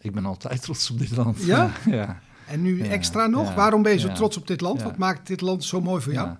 Ik 0.00 0.12
ben 0.12 0.26
altijd 0.26 0.62
trots 0.62 0.90
op 0.90 0.98
dit 0.98 1.16
land. 1.16 1.44
Ja? 1.44 1.72
ja. 1.86 2.22
En 2.46 2.62
nu 2.62 2.80
extra 2.80 3.26
nog? 3.26 3.54
Waarom 3.54 3.82
ben 3.82 3.92
je 3.92 3.98
zo 3.98 4.12
trots 4.12 4.36
op 4.36 4.46
dit 4.46 4.60
land? 4.60 4.82
Wat 4.82 4.96
maakt 4.96 5.26
dit 5.26 5.40
land 5.40 5.64
zo 5.64 5.80
mooi 5.80 6.02
voor 6.02 6.12
jou? 6.12 6.36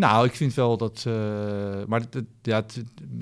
Nou, 0.00 0.26
ik 0.26 0.34
vind 0.34 0.54
wel 0.54 0.76
dat. 0.76 1.04
Uh, 1.08 1.14
maar 1.86 2.00
het, 2.10 2.24
ja, 2.42 2.64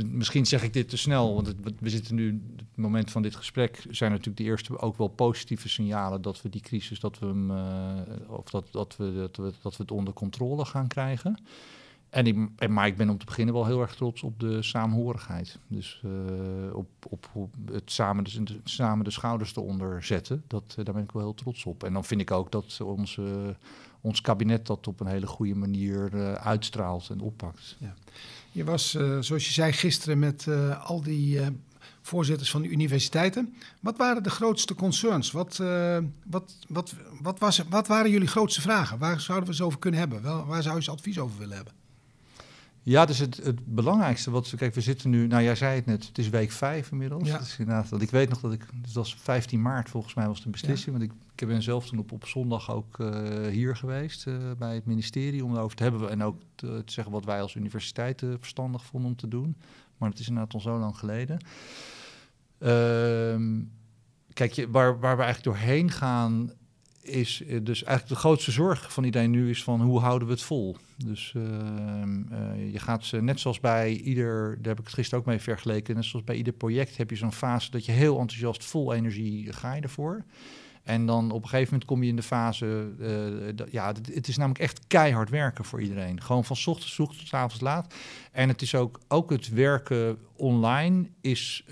misschien 0.04 0.46
zeg 0.46 0.62
ik 0.62 0.72
dit 0.72 0.88
te 0.88 0.96
snel, 0.96 1.34
want 1.34 1.54
we 1.80 1.88
zitten 1.88 2.14
nu. 2.14 2.42
Het 2.56 2.66
moment 2.86 3.10
van 3.10 3.22
dit 3.22 3.36
gesprek 3.36 3.84
zijn 3.90 4.10
natuurlijk 4.10 4.36
de 4.36 4.44
eerste 4.44 4.78
ook 4.78 4.98
wel 4.98 5.08
positieve 5.08 5.68
signalen 5.68 6.22
dat 6.22 6.42
we 6.42 6.48
die 6.48 6.60
crisis, 6.60 7.00
dat 7.00 7.18
we 7.18 7.26
hem, 7.26 7.50
uh, 7.50 7.58
of 8.26 8.50
dat, 8.50 8.68
dat, 8.70 8.96
we, 8.96 9.12
dat, 9.14 9.36
we, 9.36 9.52
dat 9.62 9.76
we 9.76 9.82
het 9.82 9.90
onder 9.90 10.14
controle 10.14 10.64
gaan 10.64 10.86
krijgen. 10.86 11.38
En 12.10 12.26
ik, 12.26 12.68
maar 12.68 12.86
ik 12.86 12.96
ben 12.96 13.10
om 13.10 13.18
te 13.18 13.24
beginnen 13.24 13.54
wel 13.54 13.66
heel 13.66 13.80
erg 13.80 13.94
trots 13.94 14.22
op 14.22 14.40
de 14.40 14.62
saamhorigheid. 14.62 15.58
Dus 15.66 16.02
uh, 16.04 16.74
op, 16.74 16.88
op, 17.08 17.50
het 17.72 17.90
samen 17.90 18.24
de, 18.24 18.60
samen 18.64 19.04
de 19.04 19.10
schouders 19.10 19.56
eronder 19.56 20.04
zetten. 20.04 20.42
Dat, 20.46 20.76
uh, 20.78 20.84
daar 20.84 20.94
ben 20.94 21.02
ik 21.02 21.12
wel 21.12 21.22
heel 21.22 21.34
trots 21.34 21.64
op. 21.64 21.84
En 21.84 21.92
dan 21.92 22.04
vind 22.04 22.20
ik 22.20 22.30
ook 22.30 22.52
dat 22.52 22.80
ons 24.00 24.20
kabinet 24.20 24.66
dat 24.66 24.86
op 24.86 25.00
een 25.00 25.06
hele 25.06 25.26
goede 25.26 25.54
manier 25.54 26.14
uh, 26.14 26.32
uitstraalt 26.32 27.08
en 27.10 27.20
oppakt. 27.20 27.76
Ja. 27.78 27.94
Je 28.52 28.64
was, 28.64 28.90
zoals 29.20 29.46
je 29.46 29.52
zei, 29.52 29.72
gisteren 29.72 30.18
met 30.18 30.46
al 30.82 31.02
die 31.02 31.40
voorzitters 32.02 32.50
van 32.50 32.62
de 32.62 32.68
universiteiten. 32.68 33.54
Wat 33.80 33.96
waren 33.96 34.22
de 34.22 34.30
grootste 34.30 34.74
concerns? 34.74 35.30
Wat, 35.30 35.56
wat, 36.24 36.56
wat, 36.68 36.94
wat, 37.20 37.38
was, 37.38 37.62
wat 37.68 37.86
waren 37.86 38.10
jullie 38.10 38.28
grootste 38.28 38.60
vragen? 38.60 38.98
Waar 38.98 39.20
zouden 39.20 39.48
we 39.48 39.54
ze 39.54 39.64
over 39.64 39.78
kunnen 39.78 40.00
hebben? 40.00 40.22
Wel, 40.22 40.46
waar 40.46 40.62
zou 40.62 40.80
je 40.80 40.90
advies 40.90 41.18
over 41.18 41.38
willen 41.38 41.56
hebben? 41.56 41.77
Ja, 42.88 43.04
dus 43.04 43.18
het, 43.18 43.36
het 43.36 43.66
belangrijkste 43.66 44.30
wat... 44.30 44.52
Kijk, 44.56 44.74
we 44.74 44.80
zitten 44.80 45.10
nu... 45.10 45.26
Nou, 45.26 45.42
jij 45.42 45.54
zei 45.54 45.74
het 45.74 45.86
net, 45.86 46.06
het 46.06 46.18
is 46.18 46.28
week 46.28 46.50
vijf 46.50 46.90
inmiddels. 46.90 47.28
Ja. 47.28 47.38
Dus 47.38 47.58
inderdaad, 47.58 47.88
dat 47.88 48.02
ik 48.02 48.10
weet 48.10 48.28
nog 48.28 48.40
dat 48.40 48.52
ik... 48.52 48.66
Het 48.82 48.92
was 48.92 49.14
15 49.14 49.62
maart 49.62 49.88
volgens 49.88 50.14
mij 50.14 50.26
was 50.26 50.42
de 50.42 50.50
beslissing. 50.50 50.98
Want 50.98 51.10
ik, 51.10 51.18
ik 51.36 51.46
ben 51.46 51.62
zelf 51.62 51.86
toen 51.86 51.98
op, 51.98 52.12
op 52.12 52.26
zondag 52.26 52.70
ook 52.70 52.98
uh, 52.98 53.46
hier 53.46 53.76
geweest 53.76 54.26
uh, 54.26 54.34
bij 54.58 54.74
het 54.74 54.86
ministerie... 54.86 55.44
om 55.44 55.54
erover 55.54 55.76
te 55.76 55.82
hebben 55.82 56.10
en 56.10 56.22
ook 56.22 56.36
te, 56.54 56.82
te, 56.84 56.92
zeggen 56.92 57.12
wat 57.12 57.24
wij 57.24 57.40
als 57.40 57.54
universiteit 57.54 58.22
uh, 58.22 58.34
verstandig 58.38 58.84
vonden 58.84 59.10
om 59.10 59.16
te 59.16 59.28
doen. 59.28 59.56
Maar 59.96 60.10
het 60.10 60.18
is 60.18 60.28
inderdaad 60.28 60.54
al 60.54 60.60
zo 60.60 60.78
lang 60.78 60.96
geleden. 60.96 61.38
Uh, 62.58 62.68
kijk, 64.32 64.52
je, 64.52 64.70
waar, 64.70 65.00
waar 65.00 65.16
we 65.16 65.22
eigenlijk 65.22 65.56
doorheen 65.56 65.90
gaan 65.90 66.52
is 67.02 67.42
eh, 67.42 67.58
dus 67.62 67.84
eigenlijk 67.84 68.08
de 68.08 68.26
grootste 68.26 68.50
zorg 68.50 68.92
van 68.92 69.04
iedereen 69.04 69.30
nu 69.30 69.50
is 69.50 69.62
van 69.62 69.80
hoe 69.80 70.00
houden 70.00 70.28
we 70.28 70.34
het 70.34 70.42
vol. 70.42 70.76
Dus 70.96 71.32
uh, 71.36 71.42
uh, 71.42 72.72
je 72.72 72.78
gaat 72.78 73.12
net 73.20 73.40
zoals 73.40 73.60
bij 73.60 73.92
ieder, 73.96 74.56
daar 74.56 74.68
heb 74.68 74.78
ik 74.78 74.84
het 74.84 74.94
gisteren 74.94 75.20
ook 75.20 75.26
mee 75.26 75.38
vergeleken, 75.38 75.94
net 75.94 76.04
zoals 76.04 76.24
bij 76.24 76.36
ieder 76.36 76.52
project 76.52 76.96
heb 76.96 77.10
je 77.10 77.16
zo'n 77.16 77.32
fase 77.32 77.70
dat 77.70 77.84
je 77.84 77.92
heel 77.92 78.18
enthousiast 78.18 78.64
vol 78.64 78.94
energie 78.94 79.52
ga 79.52 79.74
je 79.74 79.80
ervoor. 79.80 80.24
En 80.82 81.06
dan 81.06 81.30
op 81.30 81.42
een 81.42 81.48
gegeven 81.48 81.72
moment 81.72 81.88
kom 81.88 82.02
je 82.02 82.08
in 82.08 82.16
de 82.16 82.22
fase, 82.22 82.88
uh, 83.00 83.52
dat, 83.54 83.70
ja, 83.70 83.86
het, 83.86 84.14
het, 84.14 84.28
is 84.28 84.36
namelijk 84.36 84.60
echt 84.60 84.86
keihard 84.86 85.30
werken 85.30 85.64
voor 85.64 85.82
iedereen. 85.82 86.22
Gewoon 86.22 86.44
van 86.44 86.56
ochtends 86.64 86.94
vroeg 86.94 87.16
tot 87.16 87.32
avonds 87.32 87.60
laat. 87.60 87.94
En 88.32 88.48
het 88.48 88.62
is 88.62 88.74
ook, 88.74 89.00
ook 89.08 89.30
het 89.30 89.48
werken 89.48 90.18
online 90.36 91.08
is, 91.20 91.64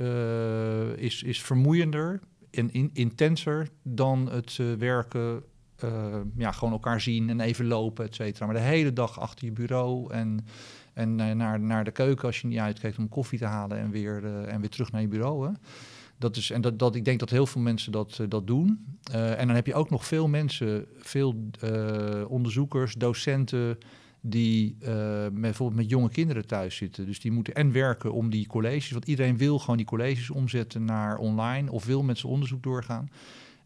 is, 0.96 1.22
is 1.22 1.42
vermoeiender 1.42 2.20
en 2.57 2.73
in, 2.73 2.90
intenser 2.92 3.69
dan 3.83 4.31
het 4.31 4.59
uh, 4.61 4.73
werken, 4.73 5.42
uh, 5.85 6.16
ja, 6.37 6.53
gewoon 6.53 6.73
elkaar 6.73 7.01
zien 7.01 7.29
en 7.29 7.40
even 7.40 7.66
lopen, 7.66 8.05
et 8.05 8.14
cetera. 8.14 8.47
Maar 8.47 8.55
de 8.55 8.61
hele 8.61 8.92
dag 8.92 9.21
achter 9.21 9.45
je 9.45 9.53
bureau 9.53 10.12
en, 10.12 10.47
en 10.92 11.19
uh, 11.19 11.31
naar, 11.31 11.61
naar 11.61 11.85
de 11.85 11.90
keuken 11.90 12.27
als 12.27 12.40
je 12.40 12.47
niet 12.47 12.59
uitkijkt 12.59 12.99
om 12.99 13.09
koffie 13.09 13.38
te 13.38 13.45
halen 13.45 13.79
en 13.79 13.90
weer, 13.90 14.25
en 14.47 14.61
weer 14.61 14.71
terug 14.71 14.92
naar 14.92 15.01
je 15.01 15.09
bureau. 15.09 15.47
Hè. 15.47 15.53
Dat 16.19 16.37
is, 16.37 16.51
en 16.51 16.61
dat, 16.61 16.79
dat, 16.79 16.95
ik 16.95 17.05
denk 17.05 17.19
dat 17.19 17.31
heel 17.31 17.47
veel 17.47 17.61
mensen 17.61 17.92
dat, 17.92 18.21
dat 18.29 18.47
doen. 18.47 18.99
en 19.11 19.47
dan 19.47 19.57
heb 19.57 19.66
je 19.66 19.75
ook 19.75 19.90
nog 19.90 20.07
veel 20.07 20.29
mensen, 20.29 20.87
veel 20.99 21.51
onderzoekers, 22.29 22.95
docenten 22.95 23.79
die 24.30 24.76
met, 24.78 25.40
bijvoorbeeld 25.40 25.80
met 25.80 25.90
jonge 25.90 26.08
kinderen 26.08 26.46
thuis 26.46 26.76
zitten. 26.76 27.06
Dus 27.06 27.20
die 27.20 27.32
moeten 27.32 27.54
en 27.54 27.72
werken 27.72 28.12
om 28.12 28.30
die 28.30 28.46
colleges, 28.46 28.90
want 28.90 29.06
iedereen 29.06 29.36
wil 29.36 29.58
gewoon 29.58 29.76
die 29.76 29.86
colleges 29.86 30.30
omzetten 30.30 30.84
naar 30.84 31.18
online 31.18 31.70
of 31.70 31.84
wil 31.84 32.02
met 32.02 32.18
zijn 32.18 32.32
onderzoek 32.32 32.62
doorgaan. 32.62 33.10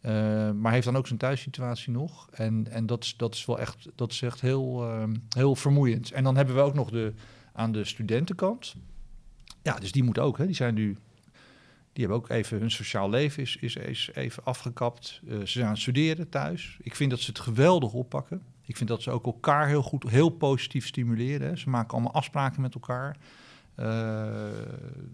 Uh, 0.03 0.51
maar 0.51 0.73
heeft 0.73 0.85
dan 0.85 0.97
ook 0.97 1.07
zijn 1.07 1.19
thuissituatie 1.19 1.93
nog. 1.93 2.29
En, 2.31 2.67
en 2.71 2.87
dat, 2.87 3.05
is, 3.05 3.17
dat 3.17 3.35
is 3.35 3.45
wel 3.45 3.59
echt, 3.59 3.89
dat 3.95 4.13
is 4.13 4.23
echt 4.23 4.41
heel, 4.41 4.85
uh, 4.85 5.05
heel 5.29 5.57
vermoeiend. 5.57 6.13
En 6.13 6.25
dan 6.25 6.37
hebben 6.37 6.55
we 6.55 6.61
ook 6.61 6.75
nog 6.75 6.91
de, 6.91 7.13
aan 7.53 7.73
de 7.73 7.85
studentenkant. 7.85 8.75
Ja, 9.63 9.79
dus 9.79 9.93
die 9.93 10.03
moeten 10.03 10.23
ook, 10.23 10.39
hè, 10.39 10.47
die 10.47 10.55
zijn 10.55 10.75
nu 10.75 10.97
die 11.93 12.05
hebben 12.05 12.17
ook 12.17 12.29
even 12.29 12.59
hun 12.59 12.71
sociaal 12.71 13.11
leven 13.11 13.43
is, 13.43 13.57
is, 13.57 13.77
is 13.77 14.11
even 14.15 14.45
afgekapt. 14.45 15.21
Uh, 15.25 15.39
ze 15.39 15.47
zijn 15.47 15.65
aan 15.65 15.73
het 15.73 15.81
studeren 15.81 16.29
thuis. 16.29 16.79
Ik 16.83 16.95
vind 16.95 17.11
dat 17.11 17.21
ze 17.21 17.31
het 17.31 17.39
geweldig 17.39 17.93
oppakken. 17.93 18.43
Ik 18.71 18.77
vind 18.77 18.89
dat 18.89 19.03
ze 19.03 19.11
ook 19.11 19.27
elkaar 19.27 19.69
heel 19.69 19.83
goed, 19.83 20.05
heel 20.09 20.29
positief 20.29 20.87
stimuleren. 20.87 21.59
Ze 21.59 21.71
maken 21.71 21.93
allemaal 21.93 22.13
afspraken 22.13 22.63
met 22.63 22.75
elkaar. 22.75 23.17
Uh, 23.81 24.25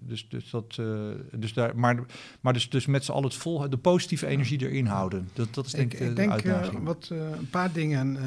dus, 0.01 0.29
dus 0.29 0.51
dat, 0.51 0.77
uh, 0.81 0.87
dus 1.33 1.53
daar, 1.53 1.79
maar, 1.79 1.99
maar 2.40 2.53
dus, 2.53 2.71
dus 2.71 2.87
met 2.87 3.05
z'n 3.05 3.12
allen 3.12 3.25
het 3.25 3.35
vol, 3.35 3.71
de 3.71 3.77
positieve 3.77 4.27
energie 4.27 4.61
erin 4.61 4.87
houden. 4.87 5.29
Dat, 5.33 5.55
dat 5.55 5.66
is 5.66 5.73
denk 5.73 5.92
ik, 5.92 6.01
ik 6.01 6.07
de 6.07 6.14
denk, 6.14 6.45
uh, 6.45 6.66
wat, 6.83 7.09
een 7.09 7.51
paar 7.51 7.73
dingen. 7.73 8.19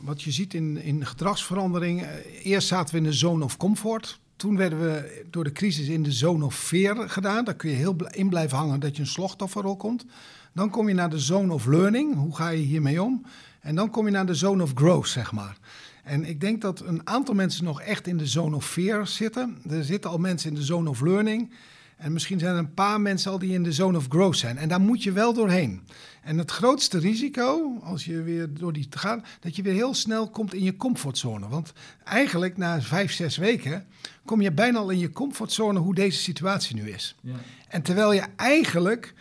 wat 0.00 0.22
je 0.22 0.30
ziet 0.30 0.54
in, 0.54 0.76
in 0.82 1.06
gedragsverandering. 1.06 2.06
eerst 2.42 2.68
zaten 2.68 2.94
we 2.94 3.00
in 3.00 3.06
de 3.06 3.12
zone 3.12 3.44
of 3.44 3.56
comfort. 3.56 4.20
Toen 4.36 4.56
werden 4.56 4.80
we 4.80 5.24
door 5.30 5.44
de 5.44 5.52
crisis 5.52 5.88
in 5.88 6.02
de 6.02 6.12
zone 6.12 6.44
of 6.44 6.54
fear 6.54 7.08
gedaan. 7.08 7.44
Daar 7.44 7.54
kun 7.54 7.70
je 7.70 7.76
heel 7.76 7.96
in 8.10 8.28
blijven 8.28 8.58
hangen 8.58 8.80
dat 8.80 8.96
je 8.96 9.02
een 9.02 9.08
slachtofferrol 9.08 9.76
komt. 9.76 10.06
Dan 10.52 10.70
kom 10.70 10.88
je 10.88 10.94
naar 10.94 11.10
de 11.10 11.18
zone 11.18 11.52
of 11.52 11.66
learning. 11.66 12.14
Hoe 12.14 12.36
ga 12.36 12.48
je 12.48 12.62
hiermee 12.62 13.02
om? 13.02 13.24
En 13.64 13.74
dan 13.74 13.90
kom 13.90 14.04
je 14.04 14.12
naar 14.12 14.26
de 14.26 14.34
zone 14.34 14.62
of 14.62 14.72
growth, 14.74 15.08
zeg 15.08 15.32
maar. 15.32 15.56
En 16.02 16.24
ik 16.24 16.40
denk 16.40 16.60
dat 16.60 16.80
een 16.80 17.00
aantal 17.06 17.34
mensen 17.34 17.64
nog 17.64 17.80
echt 17.80 18.06
in 18.06 18.16
de 18.16 18.26
zone 18.26 18.56
of 18.56 18.66
fear 18.66 19.06
zitten. 19.06 19.58
Er 19.70 19.84
zitten 19.84 20.10
al 20.10 20.18
mensen 20.18 20.48
in 20.48 20.54
de 20.54 20.62
zone 20.62 20.90
of 20.90 21.00
learning. 21.00 21.50
En 21.96 22.12
misschien 22.12 22.38
zijn 22.38 22.52
er 22.52 22.58
een 22.58 22.74
paar 22.74 23.00
mensen 23.00 23.30
al 23.30 23.38
die 23.38 23.52
in 23.52 23.62
de 23.62 23.72
zone 23.72 23.96
of 23.96 24.06
growth 24.08 24.36
zijn. 24.36 24.58
En 24.58 24.68
daar 24.68 24.80
moet 24.80 25.02
je 25.02 25.12
wel 25.12 25.32
doorheen. 25.32 25.82
En 26.22 26.38
het 26.38 26.50
grootste 26.50 26.98
risico, 26.98 27.78
als 27.82 28.04
je 28.04 28.22
weer 28.22 28.54
door 28.54 28.72
die 28.72 28.88
te 28.88 28.98
gaan, 28.98 29.24
dat 29.40 29.56
je 29.56 29.62
weer 29.62 29.72
heel 29.72 29.94
snel 29.94 30.30
komt 30.30 30.54
in 30.54 30.62
je 30.62 30.76
comfortzone. 30.76 31.48
Want 31.48 31.72
eigenlijk 32.04 32.56
na 32.56 32.80
vijf, 32.80 33.12
zes 33.12 33.36
weken 33.36 33.86
kom 34.24 34.40
je 34.40 34.52
bijna 34.52 34.78
al 34.78 34.90
in 34.90 34.98
je 34.98 35.10
comfortzone 35.10 35.78
hoe 35.78 35.94
deze 35.94 36.18
situatie 36.18 36.74
nu 36.74 36.90
is. 36.90 37.16
Ja. 37.20 37.34
En 37.68 37.82
terwijl 37.82 38.12
je 38.12 38.24
eigenlijk 38.36 39.14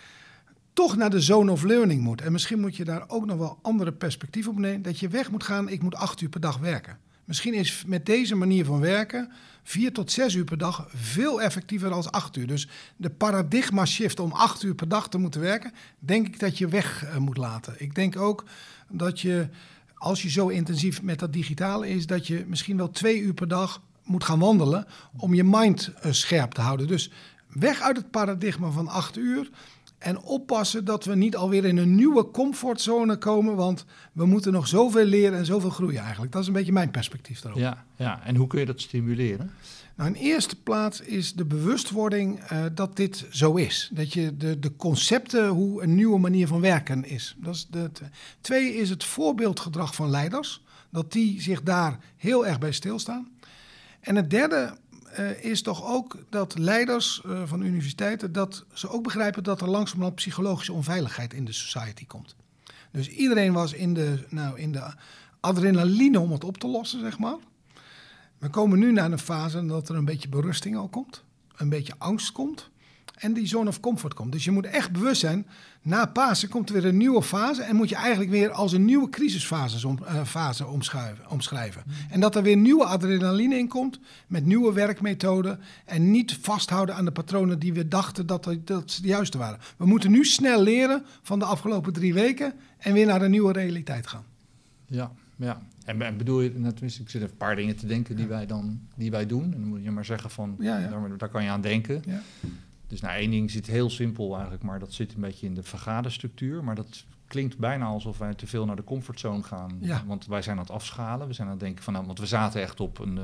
toch 0.74 0.96
naar 0.96 1.10
de 1.10 1.22
zone 1.22 1.52
of 1.52 1.64
learning 1.64 2.02
moet. 2.02 2.22
En 2.22 2.32
misschien 2.32 2.60
moet 2.60 2.76
je 2.76 2.84
daar 2.84 3.04
ook 3.08 3.26
nog 3.26 3.38
wel 3.38 3.60
andere 3.62 3.92
perspectieven 3.92 4.52
op 4.52 4.58
nemen. 4.58 4.82
Dat 4.82 5.00
je 5.00 5.08
weg 5.08 5.32
moet 5.32 5.44
gaan, 5.44 5.70
ik 5.70 5.82
moet 5.82 5.96
acht 5.96 6.22
uur 6.22 6.30
per 6.30 6.40
dag 6.40 6.58
werken. 6.58 6.98
Misschien 7.26 7.54
is 7.54 7.84
met 7.88 8.06
deze 8.06 8.36
manier 8.36 8.66
van 8.66 8.80
werken 8.80 9.32
vier 9.64 9.94
tot 9.94 10.12
zes 10.12 10.34
uur 10.34 10.44
per 10.44 10.58
dag 10.58 10.88
veel 10.94 11.42
effectiever 11.42 11.90
dan 11.90 12.12
acht 12.12 12.38
uur. 12.38 12.48
Dus 12.48 12.68
de 12.96 13.10
paradigma 13.10 13.86
shift 13.86 14.20
om 14.20 14.32
acht 14.32 14.64
uur 14.64 14.76
per 14.76 14.88
dag 14.88 15.10
te 15.10 15.18
moeten 15.18 15.42
werken, 15.42 15.72
denk 16.00 16.28
ik 16.28 16.40
dat 16.40 16.58
je 16.58 16.68
weg 16.68 17.06
uh, 17.06 17.18
moet 17.18 17.38
laten. 17.38 17.76
Ik 17.78 17.96
denk 17.96 18.18
ook 18.18 18.46
dat 18.90 19.20
je, 19.20 19.48
als 19.94 20.22
je 20.22 20.30
zo 20.30 20.48
intensief 20.48 21.02
met 21.02 21.20
dat 21.20 21.34
digitale 21.34 21.90
is, 21.90 22.08
dat 22.08 22.28
je 22.28 22.46
misschien 22.48 22.78
wel 22.78 22.92
twee 22.92 23.20
uur 23.20 23.34
per 23.34 23.48
dag 23.48 23.82
moet 24.04 24.24
gaan 24.24 24.40
wandelen 24.40 24.86
om 25.18 25.34
je 25.34 25.44
mind 25.44 25.92
uh, 26.06 26.12
scherp 26.12 26.52
te 26.52 26.62
houden. 26.62 26.88
Dus 26.88 27.12
weg 27.48 27.82
uit 27.82 27.98
het 27.98 28.12
paradigma 28.12 28.70
van 28.70 28.88
acht 28.88 29.18
uur. 29.18 29.50
En 30.04 30.22
oppassen 30.22 30.86
dat 30.86 31.06
we 31.06 31.16
niet 31.16 31.36
alweer 31.36 31.66
in 31.66 31.78
een 31.78 31.96
nieuwe 31.96 32.32
comfortzone 32.32 33.18
komen, 33.18 33.56
want 33.56 33.86
we 34.14 34.26
moeten 34.26 34.52
nog 34.52 34.68
zoveel 34.68 35.06
leren 35.06 35.38
en 35.38 35.46
zoveel 35.46 35.70
groeien 35.70 36.02
eigenlijk. 36.02 36.32
Dat 36.32 36.42
is 36.42 36.48
een 36.48 36.54
beetje 36.54 36.72
mijn 36.72 36.92
perspectief 36.92 37.42
daarop. 37.42 37.62
Ja, 37.62 37.86
ja. 37.96 38.24
en 38.24 38.36
hoe 38.36 38.48
kun 38.48 38.60
je 38.60 38.66
dat 38.66 38.82
stimuleren? 38.82 39.52
Nou, 39.96 40.10
in 40.10 40.16
eerste 40.16 40.62
plaats 40.62 41.02
is 41.02 41.34
de 41.34 41.46
bewustwording 41.46 42.40
uh, 42.52 42.66
dat 42.74 42.96
dit 42.96 43.26
zo 43.30 43.56
is. 43.56 43.90
Dat 43.94 44.14
je 44.14 44.38
de, 44.38 44.60
de 44.60 44.76
concepten, 44.76 45.48
hoe 45.48 45.84
een 45.84 45.96
nieuwe 45.96 46.20
manier 46.20 46.48
van 46.48 46.62
werken 46.62 47.06
is. 47.06 47.36
Dat 47.38 47.56
is 47.56 47.68
de, 47.70 47.92
twee 48.42 48.76
is 48.76 48.90
het 48.90 49.04
voorbeeldgedrag 49.04 49.96
van 49.96 50.10
leiders. 50.10 50.64
Dat 50.90 51.12
die 51.12 51.42
zich 51.42 51.62
daar 51.62 52.00
heel 52.18 52.48
erg 52.48 52.60
bij 52.60 52.72
stilstaan. 52.72 53.28
En 54.00 54.16
het 54.16 54.30
derde 54.30 54.78
uh, 55.20 55.44
is 55.44 55.62
toch 55.62 55.86
ook 55.86 56.18
dat 56.30 56.58
leiders 56.58 57.22
uh, 57.26 57.42
van 57.46 57.62
universiteiten 57.62 58.32
dat 58.32 58.66
ze 58.74 58.90
ook 58.90 59.04
begrijpen 59.04 59.44
dat 59.44 59.62
er 59.62 59.70
langzamerhand 59.70 60.16
psychologische 60.16 60.74
onveiligheid 60.74 61.34
in 61.34 61.46
de 61.46 61.54
society 61.54 62.06
komt. 62.06 62.36
Dus 62.92 63.10
iedereen 63.10 63.54
was 63.54 63.74
in 63.74 63.94
de, 63.94 64.26
nou, 64.30 64.60
in 64.60 64.72
de 64.72 64.94
adrenaline 65.40 66.20
om 66.20 66.32
het 66.32 66.44
op 66.44 66.58
te 66.58 66.68
lossen, 66.68 67.00
zeg 67.00 67.20
maar. 67.20 67.38
We 68.38 68.50
komen 68.50 68.80
nu 68.80 68.92
naar 68.92 69.12
een 69.12 69.20
fase 69.20 69.66
dat 69.66 69.90
er 69.90 69.96
een 69.96 70.06
beetje 70.06 70.30
berusting 70.30 70.76
al 70.76 70.88
komt, 70.88 71.24
een 71.56 71.70
beetje 71.70 71.94
angst 71.98 72.32
komt 72.32 72.72
en 73.14 73.34
die 73.34 73.48
zone 73.48 73.70
of 73.70 73.80
comfort 73.80 74.14
komt. 74.14 74.32
Dus 74.32 74.44
je 74.44 74.52
moet 74.52 74.66
echt 74.66 74.92
bewust 74.92 75.20
zijn, 75.20 75.48
na 75.82 76.06
Pasen 76.06 76.50
komt 76.50 76.70
er 76.70 76.76
weer 76.76 76.86
een 76.86 76.98
nieuwe 76.98 77.24
fase 77.24 77.64
en 77.64 77.76
moet 77.76 77.90
je 77.90 77.96
eigenlijk 77.96 78.32
weer 78.32 78.52
als 78.52 78.72
een 78.72 78.86
nieuwe 78.86 79.10
crisisfase 79.10 79.88
om, 79.88 80.00
uh, 80.02 80.24
fase 80.26 80.66
omschrijven. 81.28 81.84
En 82.10 82.20
dat 82.20 82.36
er 82.36 82.44
weer 82.44 82.58
nieuwe 82.58 82.86
adrenaline 82.86 83.58
in 83.58 83.68
komt 83.68 84.00
met 84.28 84.46
nieuwe 84.46 84.74
werkmethoden 84.74 85.60
en 85.86 86.12
niet 86.12 86.38
vasthouden 86.42 86.96
aan 86.96 87.06
de 87.06 87.12
patronen 87.12 87.60
die 87.60 87.74
we 87.74 87.88
dachten 87.88 88.26
dat, 88.26 88.58
dat 88.64 89.00
de 89.02 89.08
juiste 89.08 89.38
waren. 89.38 89.60
We 89.78 89.86
moeten 89.86 90.12
nu 90.12 90.26
snel 90.26 90.62
leren 90.62 91.04
van 91.22 91.40
de 91.40 91.46
afgelopen 91.46 91.94
drie 91.94 92.14
weken 92.14 92.54
en 92.78 92.94
weer 92.94 93.06
naar 93.06 93.22
een 93.22 93.32
nieuwe 93.32 93.54
realiteit 93.54 94.08
gaan. 94.08 94.24
Ja, 94.86 95.12
ja. 95.36 95.62
En 95.86 96.18
bedoel 96.18 96.42
je, 96.42 96.52
nou, 96.56 96.74
tenminste, 96.74 97.02
ik 97.02 97.10
zit 97.10 97.22
even 97.22 97.34
een 97.34 97.38
paar 97.38 97.56
dingen 97.56 97.76
te 97.76 97.88
denken 97.88 98.16
die 98.16 98.26
wij 98.26 98.46
dan 98.46 98.80
die 98.96 99.12
wij 99.12 99.26
doen. 99.26 99.44
En 99.44 99.52
dan 99.52 99.68
moet 99.68 99.84
je 99.84 99.92
maar 99.92 100.06
zeggen 100.06 100.30
van, 100.30 100.56
ja, 100.60 100.78
ja. 100.78 100.90
Daar, 100.90 101.18
daar, 101.18 101.30
kan 101.30 101.44
je 101.44 101.50
aan 101.50 101.62
denken. 101.62 102.02
Ja. 102.06 102.22
Dus 102.94 103.02
nou, 103.02 103.16
één 103.16 103.32
ding 103.32 103.52
zit 103.52 103.68
heel 103.68 103.90
simpel 103.90 104.34
eigenlijk, 104.34 104.64
maar 104.64 104.80
dat 104.80 104.94
zit 104.94 105.14
een 105.14 105.22
beetje 105.22 105.46
in 105.46 105.54
de 105.54 105.64
vergaderstructuur. 105.64 106.64
Maar 106.64 106.76
dat 106.76 107.06
klinkt 107.28 107.58
bijna 107.58 107.86
alsof 107.86 108.18
wij 108.18 108.34
te 108.34 108.48
veel 108.48 108.66
naar 108.66 108.76
de 108.76 108.84
comfortzone 108.84 109.44
gaan. 109.44 109.78
Ja. 109.80 110.04
Want 110.06 110.26
wij 110.26 110.42
zijn 110.42 110.58
aan 110.58 110.64
het 110.64 110.72
afschalen. 110.72 111.28
We 111.28 111.34
zijn 111.34 111.48
aan 111.48 111.54
het 111.54 111.64
denken 111.64 111.84
van, 111.84 111.94
nou, 111.94 112.06
want 112.06 112.20
we 112.20 112.26
zaten 112.26 112.62
echt 112.62 112.80
op 112.80 113.00
een, 113.00 113.16
uh, 113.16 113.24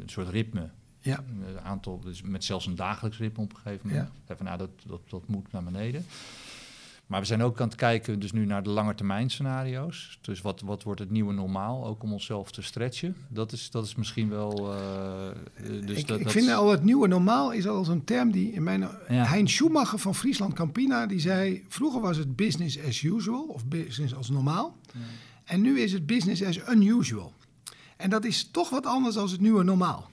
een 0.00 0.08
soort 0.08 0.28
ritme. 0.28 0.70
Ja. 1.00 1.24
Een 1.46 1.60
aantal, 1.60 2.00
dus 2.00 2.22
met 2.22 2.44
zelfs 2.44 2.66
een 2.66 2.74
dagelijks 2.74 3.18
ritme 3.18 3.42
op 3.42 3.50
een 3.50 3.56
gegeven 3.56 3.88
moment. 3.88 4.10
Ja. 4.26 4.32
Even, 4.32 4.44
nou, 4.44 4.58
dat, 4.58 4.70
dat, 4.86 5.00
dat 5.08 5.28
moet 5.28 5.52
naar 5.52 5.64
beneden. 5.64 6.04
Maar 7.08 7.20
we 7.20 7.26
zijn 7.26 7.42
ook 7.42 7.60
aan 7.60 7.68
het 7.68 7.76
kijken 7.76 8.20
dus 8.20 8.32
nu 8.32 8.46
naar 8.46 8.62
de 8.62 8.70
langetermijn 8.70 9.30
scenario's. 9.30 10.18
Dus 10.20 10.40
wat, 10.40 10.60
wat 10.60 10.82
wordt 10.82 11.00
het 11.00 11.10
nieuwe 11.10 11.32
normaal, 11.32 11.86
ook 11.86 12.02
om 12.02 12.12
onszelf 12.12 12.50
te 12.50 12.62
stretchen. 12.62 13.16
Dat 13.28 13.52
is, 13.52 13.70
dat 13.70 13.84
is 13.84 13.94
misschien 13.94 14.28
wel... 14.28 14.74
Uh, 14.74 15.86
dus 15.86 15.98
ik, 15.98 16.06
dat, 16.06 16.20
ik 16.20 16.30
vind 16.30 16.50
al 16.50 16.70
het 16.70 16.84
nieuwe 16.84 17.08
normaal 17.08 17.52
is 17.52 17.66
al 17.66 17.84
zo'n 17.84 18.04
term 18.04 18.30
die... 18.30 18.52
In 18.52 18.62
mijn, 18.62 18.80
ja. 19.08 19.24
Hein 19.24 19.48
Schumacher 19.48 19.98
van 19.98 20.14
Friesland 20.14 20.52
Campina, 20.52 21.06
die 21.06 21.20
zei... 21.20 21.64
Vroeger 21.68 22.00
was 22.00 22.16
het 22.16 22.36
business 22.36 22.84
as 22.86 23.02
usual, 23.02 23.42
of 23.42 23.66
business 23.66 24.14
als 24.14 24.30
normaal. 24.30 24.76
Ja. 24.92 25.00
En 25.44 25.60
nu 25.60 25.80
is 25.80 25.92
het 25.92 26.06
business 26.06 26.44
as 26.44 26.60
unusual. 26.68 27.32
En 27.96 28.10
dat 28.10 28.24
is 28.24 28.48
toch 28.50 28.70
wat 28.70 28.86
anders 28.86 29.14
dan 29.14 29.28
het 29.28 29.40
nieuwe 29.40 29.62
normaal. 29.62 30.10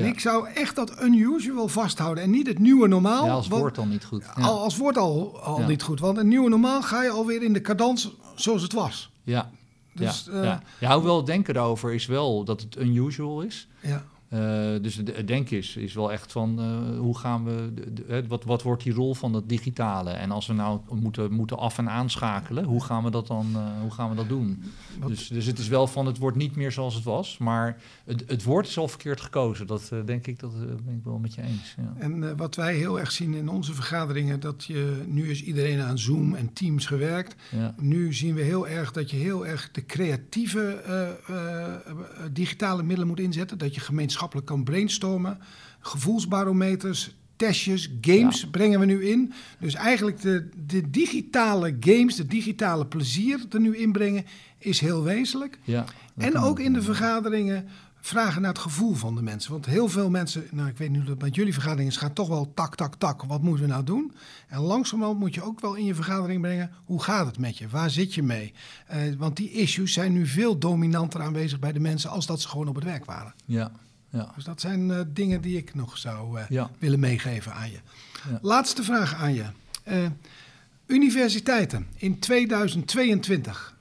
En 0.00 0.04
ik 0.06 0.20
zou 0.20 0.48
echt 0.48 0.76
dat 0.76 1.02
unusual 1.02 1.68
vasthouden 1.68 2.24
en 2.24 2.30
niet 2.30 2.46
het 2.46 2.58
nieuwe 2.58 2.88
normaal. 2.88 3.30
Als 3.30 3.48
woord 3.48 3.78
al 3.78 3.86
niet 3.86 4.04
goed. 4.04 4.24
Al, 4.34 4.60
als 4.60 4.76
woord 4.76 4.96
al, 4.98 5.40
al 5.40 5.58
niet 5.58 5.82
goed. 5.82 6.00
Want 6.00 6.18
een 6.18 6.28
nieuwe 6.28 6.48
normaal 6.48 6.82
ga 6.82 7.02
je 7.02 7.10
alweer 7.10 7.42
in 7.42 7.52
de 7.52 7.60
cadans 7.60 8.10
zoals 8.34 8.62
het 8.62 8.72
was. 8.72 9.10
Ja. 9.22 9.50
Dus, 9.94 10.28
ja, 10.30 10.38
uh, 10.38 10.44
ja. 10.44 10.62
ja, 10.80 11.02
wel 11.02 11.24
denken 11.24 11.54
daarover 11.54 11.94
is 11.94 12.06
wel 12.06 12.44
dat 12.44 12.60
het 12.60 12.76
unusual 12.76 13.42
is. 13.42 13.68
Ja. 13.80 14.04
Uh, 14.34 14.38
dus 14.82 14.94
het 14.96 15.26
denken 15.26 15.56
is, 15.56 15.76
is 15.76 15.94
wel 15.94 16.12
echt 16.12 16.32
van 16.32 16.60
uh, 16.60 16.98
hoe 16.98 17.18
gaan 17.18 17.44
we, 17.44 18.24
wat, 18.28 18.44
wat 18.44 18.62
wordt 18.62 18.82
die 18.82 18.92
rol 18.92 19.14
van 19.14 19.32
dat 19.32 19.48
digitale? 19.48 20.10
En 20.10 20.30
als 20.30 20.46
we 20.46 20.52
nou 20.52 20.80
moeten, 20.90 21.32
moeten 21.32 21.58
af- 21.58 21.78
en 21.78 21.90
aanschakelen, 21.90 22.64
hoe 22.64 22.84
gaan 22.84 23.04
we 23.04 23.10
dat 23.10 23.26
dan 23.26 23.46
uh, 23.52 23.80
hoe 23.80 23.90
gaan 23.90 24.10
we 24.10 24.16
dat 24.16 24.28
doen? 24.28 24.62
Dus, 25.06 25.28
dus 25.28 25.46
het 25.46 25.58
is 25.58 25.68
wel 25.68 25.86
van 25.86 26.06
het 26.06 26.18
wordt 26.18 26.36
niet 26.36 26.56
meer 26.56 26.72
zoals 26.72 26.94
het 26.94 27.04
was, 27.04 27.38
maar 27.38 27.80
het, 28.04 28.24
het 28.26 28.42
woord 28.42 28.66
is 28.66 28.78
al 28.78 28.88
verkeerd 28.88 29.20
gekozen. 29.20 29.66
Dat 29.66 29.92
denk 30.04 30.26
ik, 30.26 30.38
dat 30.38 30.52
ben 30.84 30.94
ik 30.94 31.04
wel 31.04 31.18
met 31.18 31.34
je 31.34 31.42
eens. 31.42 31.74
Ja. 31.76 31.94
En 31.98 32.36
wat 32.36 32.54
wij 32.54 32.74
heel 32.74 33.00
erg 33.00 33.12
zien 33.12 33.34
in 33.34 33.48
onze 33.48 33.74
vergaderingen, 33.74 34.40
dat 34.40 34.64
je 34.64 35.02
nu 35.06 35.30
is 35.30 35.42
iedereen 35.42 35.80
aan 35.80 35.98
Zoom 35.98 36.34
en 36.34 36.52
Teams 36.52 36.86
gewerkt. 36.86 37.34
Ja. 37.50 37.74
Nu 37.78 38.14
zien 38.14 38.34
we 38.34 38.42
heel 38.42 38.68
erg 38.68 38.92
dat 38.92 39.10
je 39.10 39.16
heel 39.16 39.46
erg 39.46 39.70
de 39.70 39.86
creatieve 39.86 40.80
digitale 42.32 42.82
middelen 42.82 43.06
moet 43.06 43.20
inzetten. 43.20 43.58
Dat 43.58 43.74
je 43.74 43.80
kan 44.44 44.64
brainstormen. 44.64 45.38
Gevoelsbarometers, 45.80 47.14
testjes, 47.36 47.90
games 48.00 48.50
brengen 48.50 48.80
we 48.80 48.86
nu 48.86 49.04
in. 49.04 49.32
Dus 49.60 49.74
eigenlijk 49.74 50.20
de, 50.20 50.48
de 50.66 50.90
digitale 50.90 51.76
games, 51.80 52.16
de 52.16 52.26
digitale 52.26 52.86
plezier 52.86 53.46
er 53.50 53.60
nu 53.60 53.76
inbrengen, 53.76 54.24
is 54.58 54.80
heel 54.80 55.02
wezenlijk. 55.02 55.58
Ja, 55.62 55.84
en 56.16 56.38
ook 56.38 56.58
in 56.58 56.72
de 56.72 56.82
vergaderingen 56.82 57.68
vragen 58.04 58.42
naar 58.42 58.50
het 58.50 58.60
gevoel 58.60 58.94
van 58.94 59.14
de 59.14 59.22
mensen. 59.22 59.52
Want 59.52 59.66
heel 59.66 59.88
veel 59.88 60.10
mensen, 60.10 60.44
nou 60.50 60.68
ik 60.68 60.76
weet 60.76 60.90
nu 60.90 61.04
dat 61.04 61.18
bij 61.18 61.28
jullie 61.28 61.52
vergaderingen 61.52 61.92
gaat 61.92 62.14
toch 62.14 62.28
wel 62.28 62.52
tak, 62.54 62.74
tak, 62.74 62.94
tak. 62.94 63.22
Wat 63.22 63.42
moeten 63.42 63.64
we 63.64 63.70
nou 63.70 63.84
doen? 63.84 64.12
En 64.48 64.60
langzamerhand 64.60 65.18
moet 65.18 65.34
je 65.34 65.42
ook 65.42 65.60
wel 65.60 65.74
in 65.74 65.84
je 65.84 65.94
vergadering 65.94 66.40
brengen, 66.40 66.70
hoe 66.84 67.02
gaat 67.02 67.26
het 67.26 67.38
met 67.38 67.58
je? 67.58 67.68
Waar 67.68 67.90
zit 67.90 68.14
je 68.14 68.22
mee? 68.22 68.54
Uh, 68.92 69.14
want 69.18 69.36
die 69.36 69.50
issues 69.50 69.92
zijn 69.92 70.12
nu 70.12 70.26
veel 70.26 70.58
dominanter 70.58 71.20
aanwezig 71.20 71.58
bij 71.58 71.72
de 71.72 71.80
mensen 71.80 72.10
als 72.10 72.26
dat 72.26 72.40
ze 72.40 72.48
gewoon 72.48 72.68
op 72.68 72.74
het 72.74 72.84
werk 72.84 73.04
waren. 73.04 73.34
Ja, 73.44 73.72
ja. 74.12 74.32
Dus 74.34 74.44
dat 74.44 74.60
zijn 74.60 74.88
uh, 74.88 75.00
dingen 75.08 75.40
die 75.40 75.56
ik 75.56 75.74
nog 75.74 75.98
zou 75.98 76.38
uh, 76.38 76.48
ja. 76.48 76.70
willen 76.78 77.00
meegeven 77.00 77.54
aan 77.54 77.70
je. 77.70 77.80
Ja. 78.28 78.38
Laatste 78.42 78.82
vraag 78.82 79.14
aan 79.14 79.34
je. 79.34 79.44
Uh, 79.88 80.06
universiteiten 80.86 81.86
in 81.96 82.18
2022. 82.18 83.76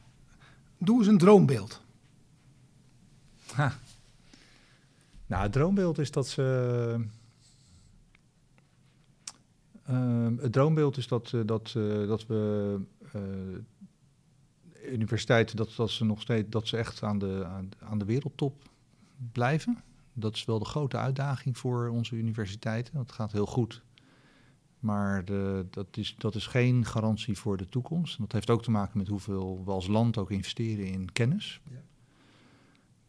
Doe 0.77 0.97
eens 0.97 1.07
een 1.07 1.17
droombeeld. 1.17 1.81
Ha. 3.53 3.73
Nou, 5.25 5.43
het 5.43 5.51
droombeeld 5.51 5.97
is 5.99 6.11
dat 6.11 6.27
ze. 6.27 7.05
het 10.39 10.51
droombeeld 10.51 10.97
is 10.97 11.07
dat, 11.07 11.33
dat, 11.45 11.71
dat 12.07 12.25
we 12.27 12.79
universiteiten 14.89 15.55
dat, 15.55 15.73
dat 15.75 15.89
ze 15.89 16.05
nog 16.05 16.21
steeds 16.21 16.49
dat 16.49 16.67
ze 16.67 16.77
echt 16.77 17.03
aan 17.03 17.19
de, 17.19 17.43
aan, 17.45 17.69
aan 17.79 17.97
de 17.97 18.05
wereldtop 18.05 18.61
blijven. 19.31 19.83
Dat 20.13 20.35
is 20.35 20.45
wel 20.45 20.59
de 20.59 20.65
grote 20.65 20.97
uitdaging 20.97 21.57
voor 21.57 21.89
onze 21.89 22.15
universiteiten. 22.15 22.93
Dat 22.93 23.11
gaat 23.11 23.31
heel 23.31 23.45
goed. 23.45 23.83
Maar 24.79 25.25
de, 25.25 25.65
dat, 25.69 25.97
is, 25.97 26.15
dat 26.17 26.35
is 26.35 26.47
geen 26.47 26.85
garantie 26.85 27.37
voor 27.37 27.57
de 27.57 27.69
toekomst. 27.69 28.19
dat 28.19 28.31
heeft 28.31 28.49
ook 28.49 28.63
te 28.63 28.71
maken 28.71 28.97
met 28.97 29.07
hoeveel 29.07 29.61
we 29.65 29.71
als 29.71 29.87
land 29.87 30.17
ook 30.17 30.31
investeren 30.31 30.85
in 30.85 31.11
kennis. 31.11 31.61
Ja. 31.69 31.81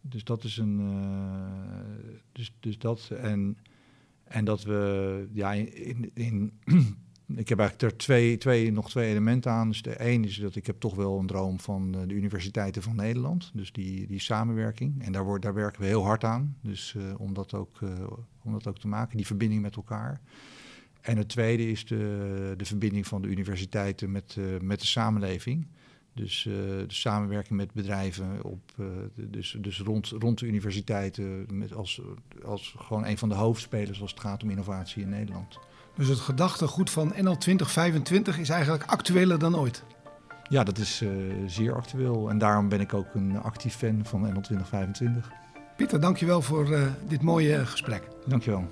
Dus 0.01 0.25
dat 0.25 0.45
is 0.45 0.57
een. 0.57 0.81
Uh, 0.81 2.17
dus, 2.33 2.53
dus 2.61 2.79
dat. 2.79 3.11
En, 3.11 3.59
en 4.25 4.45
dat 4.45 4.63
we 4.63 5.29
ja, 5.33 5.53
in, 5.53 6.11
in 6.15 6.53
ik 7.37 7.49
heb 7.49 7.59
eigenlijk 7.59 7.93
er 7.93 7.99
twee, 8.39 8.73
nog 8.73 8.91
twee 8.91 9.11
elementen 9.11 9.51
aan. 9.51 9.69
Dus 9.69 9.83
de 9.83 10.11
een 10.11 10.25
is 10.25 10.37
dat 10.37 10.57
ik 10.57 10.67
heb 10.67 10.81
toch 10.81 10.95
wel 10.95 11.19
een 11.19 11.27
droom 11.27 11.61
van 11.61 11.93
de 11.93 12.15
universiteiten 12.15 12.83
van 12.83 12.97
Nederland. 12.97 13.51
Dus 13.55 13.73
die, 13.73 14.07
die 14.07 14.21
samenwerking. 14.21 15.03
En 15.05 15.13
daar, 15.13 15.41
daar 15.41 15.55
werken 15.55 15.81
we 15.81 15.87
heel 15.87 16.05
hard 16.05 16.25
aan. 16.25 16.57
Dus 16.61 16.95
uh, 16.97 17.21
om, 17.21 17.35
dat 17.35 17.55
ook, 17.55 17.81
uh, 17.81 17.91
om 18.43 18.53
dat 18.53 18.67
ook 18.67 18.79
te 18.79 18.89
maken, 18.89 19.17
die 19.17 19.27
verbinding 19.27 19.63
met 19.63 19.77
elkaar. 19.77 20.21
En 21.01 21.17
het 21.17 21.29
tweede 21.29 21.71
is 21.71 21.87
de, 21.87 22.55
de 22.57 22.65
verbinding 22.65 23.07
van 23.07 23.23
de 23.23 23.29
universiteiten 23.29 24.11
met, 24.13 24.37
met 24.63 24.81
de 24.81 24.87
samenleving. 24.87 25.67
Dus 26.15 26.43
de 26.43 26.85
samenwerking 26.89 27.59
met 27.59 27.73
bedrijven, 27.73 28.45
op, 28.45 28.75
dus, 29.15 29.57
dus 29.61 29.81
rond, 29.81 30.09
rond 30.09 30.39
de 30.39 30.47
universiteiten, 30.47 31.47
met 31.51 31.73
als, 31.73 32.01
als 32.45 32.75
gewoon 32.79 33.07
een 33.07 33.19
van 33.19 33.29
de 33.29 33.35
hoofdspelers 33.35 34.01
als 34.01 34.11
het 34.11 34.21
gaat 34.21 34.43
om 34.43 34.51
innovatie 34.51 35.03
in 35.03 35.09
Nederland. 35.09 35.59
Dus 35.97 36.09
het 36.09 36.19
gedachtegoed 36.19 36.91
van 36.91 37.13
NL 37.17 37.37
2025 37.37 38.39
is 38.39 38.49
eigenlijk 38.49 38.85
actueler 38.87 39.39
dan 39.39 39.59
ooit? 39.59 39.85
Ja, 40.49 40.65
dat 40.65 40.79
is 40.79 41.03
uh, 41.03 41.11
zeer 41.47 41.75
actueel. 41.75 42.31
En 42.31 42.39
daarom 42.39 42.69
ben 42.69 42.81
ik 42.81 42.95
ook 42.95 43.15
een 43.15 43.43
actief 43.43 43.77
fan 43.77 44.01
van 44.05 44.21
NL 44.21 44.41
2025. 44.41 45.31
Pieter, 45.77 46.01
dankjewel 46.01 46.43
voor 46.43 46.95
dit 47.09 47.23
mooie 47.23 47.67
gesprek. 47.67 48.03
Dankjewel. 48.27 48.69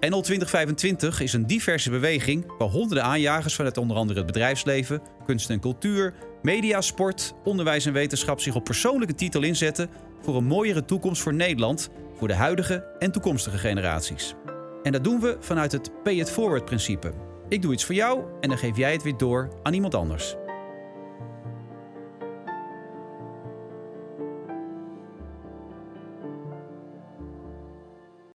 NL 0.00 0.20
2025 0.20 1.20
is 1.20 1.32
een 1.32 1.46
diverse 1.46 1.90
beweging 1.90 2.52
waar 2.58 2.68
honderden 2.68 3.04
aanjagers 3.04 3.54
vanuit 3.54 3.78
onder 3.78 3.96
andere 3.96 4.18
het 4.18 4.26
bedrijfsleven, 4.26 5.02
kunst 5.24 5.50
en 5.50 5.60
cultuur, 5.60 6.14
media, 6.42 6.80
sport, 6.80 7.34
onderwijs 7.44 7.86
en 7.86 7.92
wetenschap 7.92 8.40
zich 8.40 8.54
op 8.54 8.64
persoonlijke 8.64 9.14
titel 9.14 9.42
inzetten 9.42 9.90
voor 10.22 10.36
een 10.36 10.44
mooiere 10.44 10.84
toekomst 10.84 11.22
voor 11.22 11.34
Nederland, 11.34 11.88
voor 12.18 12.28
de 12.28 12.34
huidige 12.34 12.84
en 12.98 13.12
toekomstige 13.12 13.58
generaties. 13.58 14.34
En 14.86 14.92
dat 14.92 15.04
doen 15.04 15.20
we 15.20 15.36
vanuit 15.40 15.72
het 15.72 16.02
Pay 16.02 16.14
It 16.14 16.30
Forward 16.30 16.64
principe. 16.64 17.12
Ik 17.48 17.62
doe 17.62 17.72
iets 17.72 17.84
voor 17.84 17.94
jou 17.94 18.24
en 18.40 18.48
dan 18.48 18.58
geef 18.58 18.76
jij 18.76 18.92
het 18.92 19.02
weer 19.02 19.16
door 19.16 19.48
aan 19.62 19.72
iemand 19.72 19.94
anders. 19.94 20.36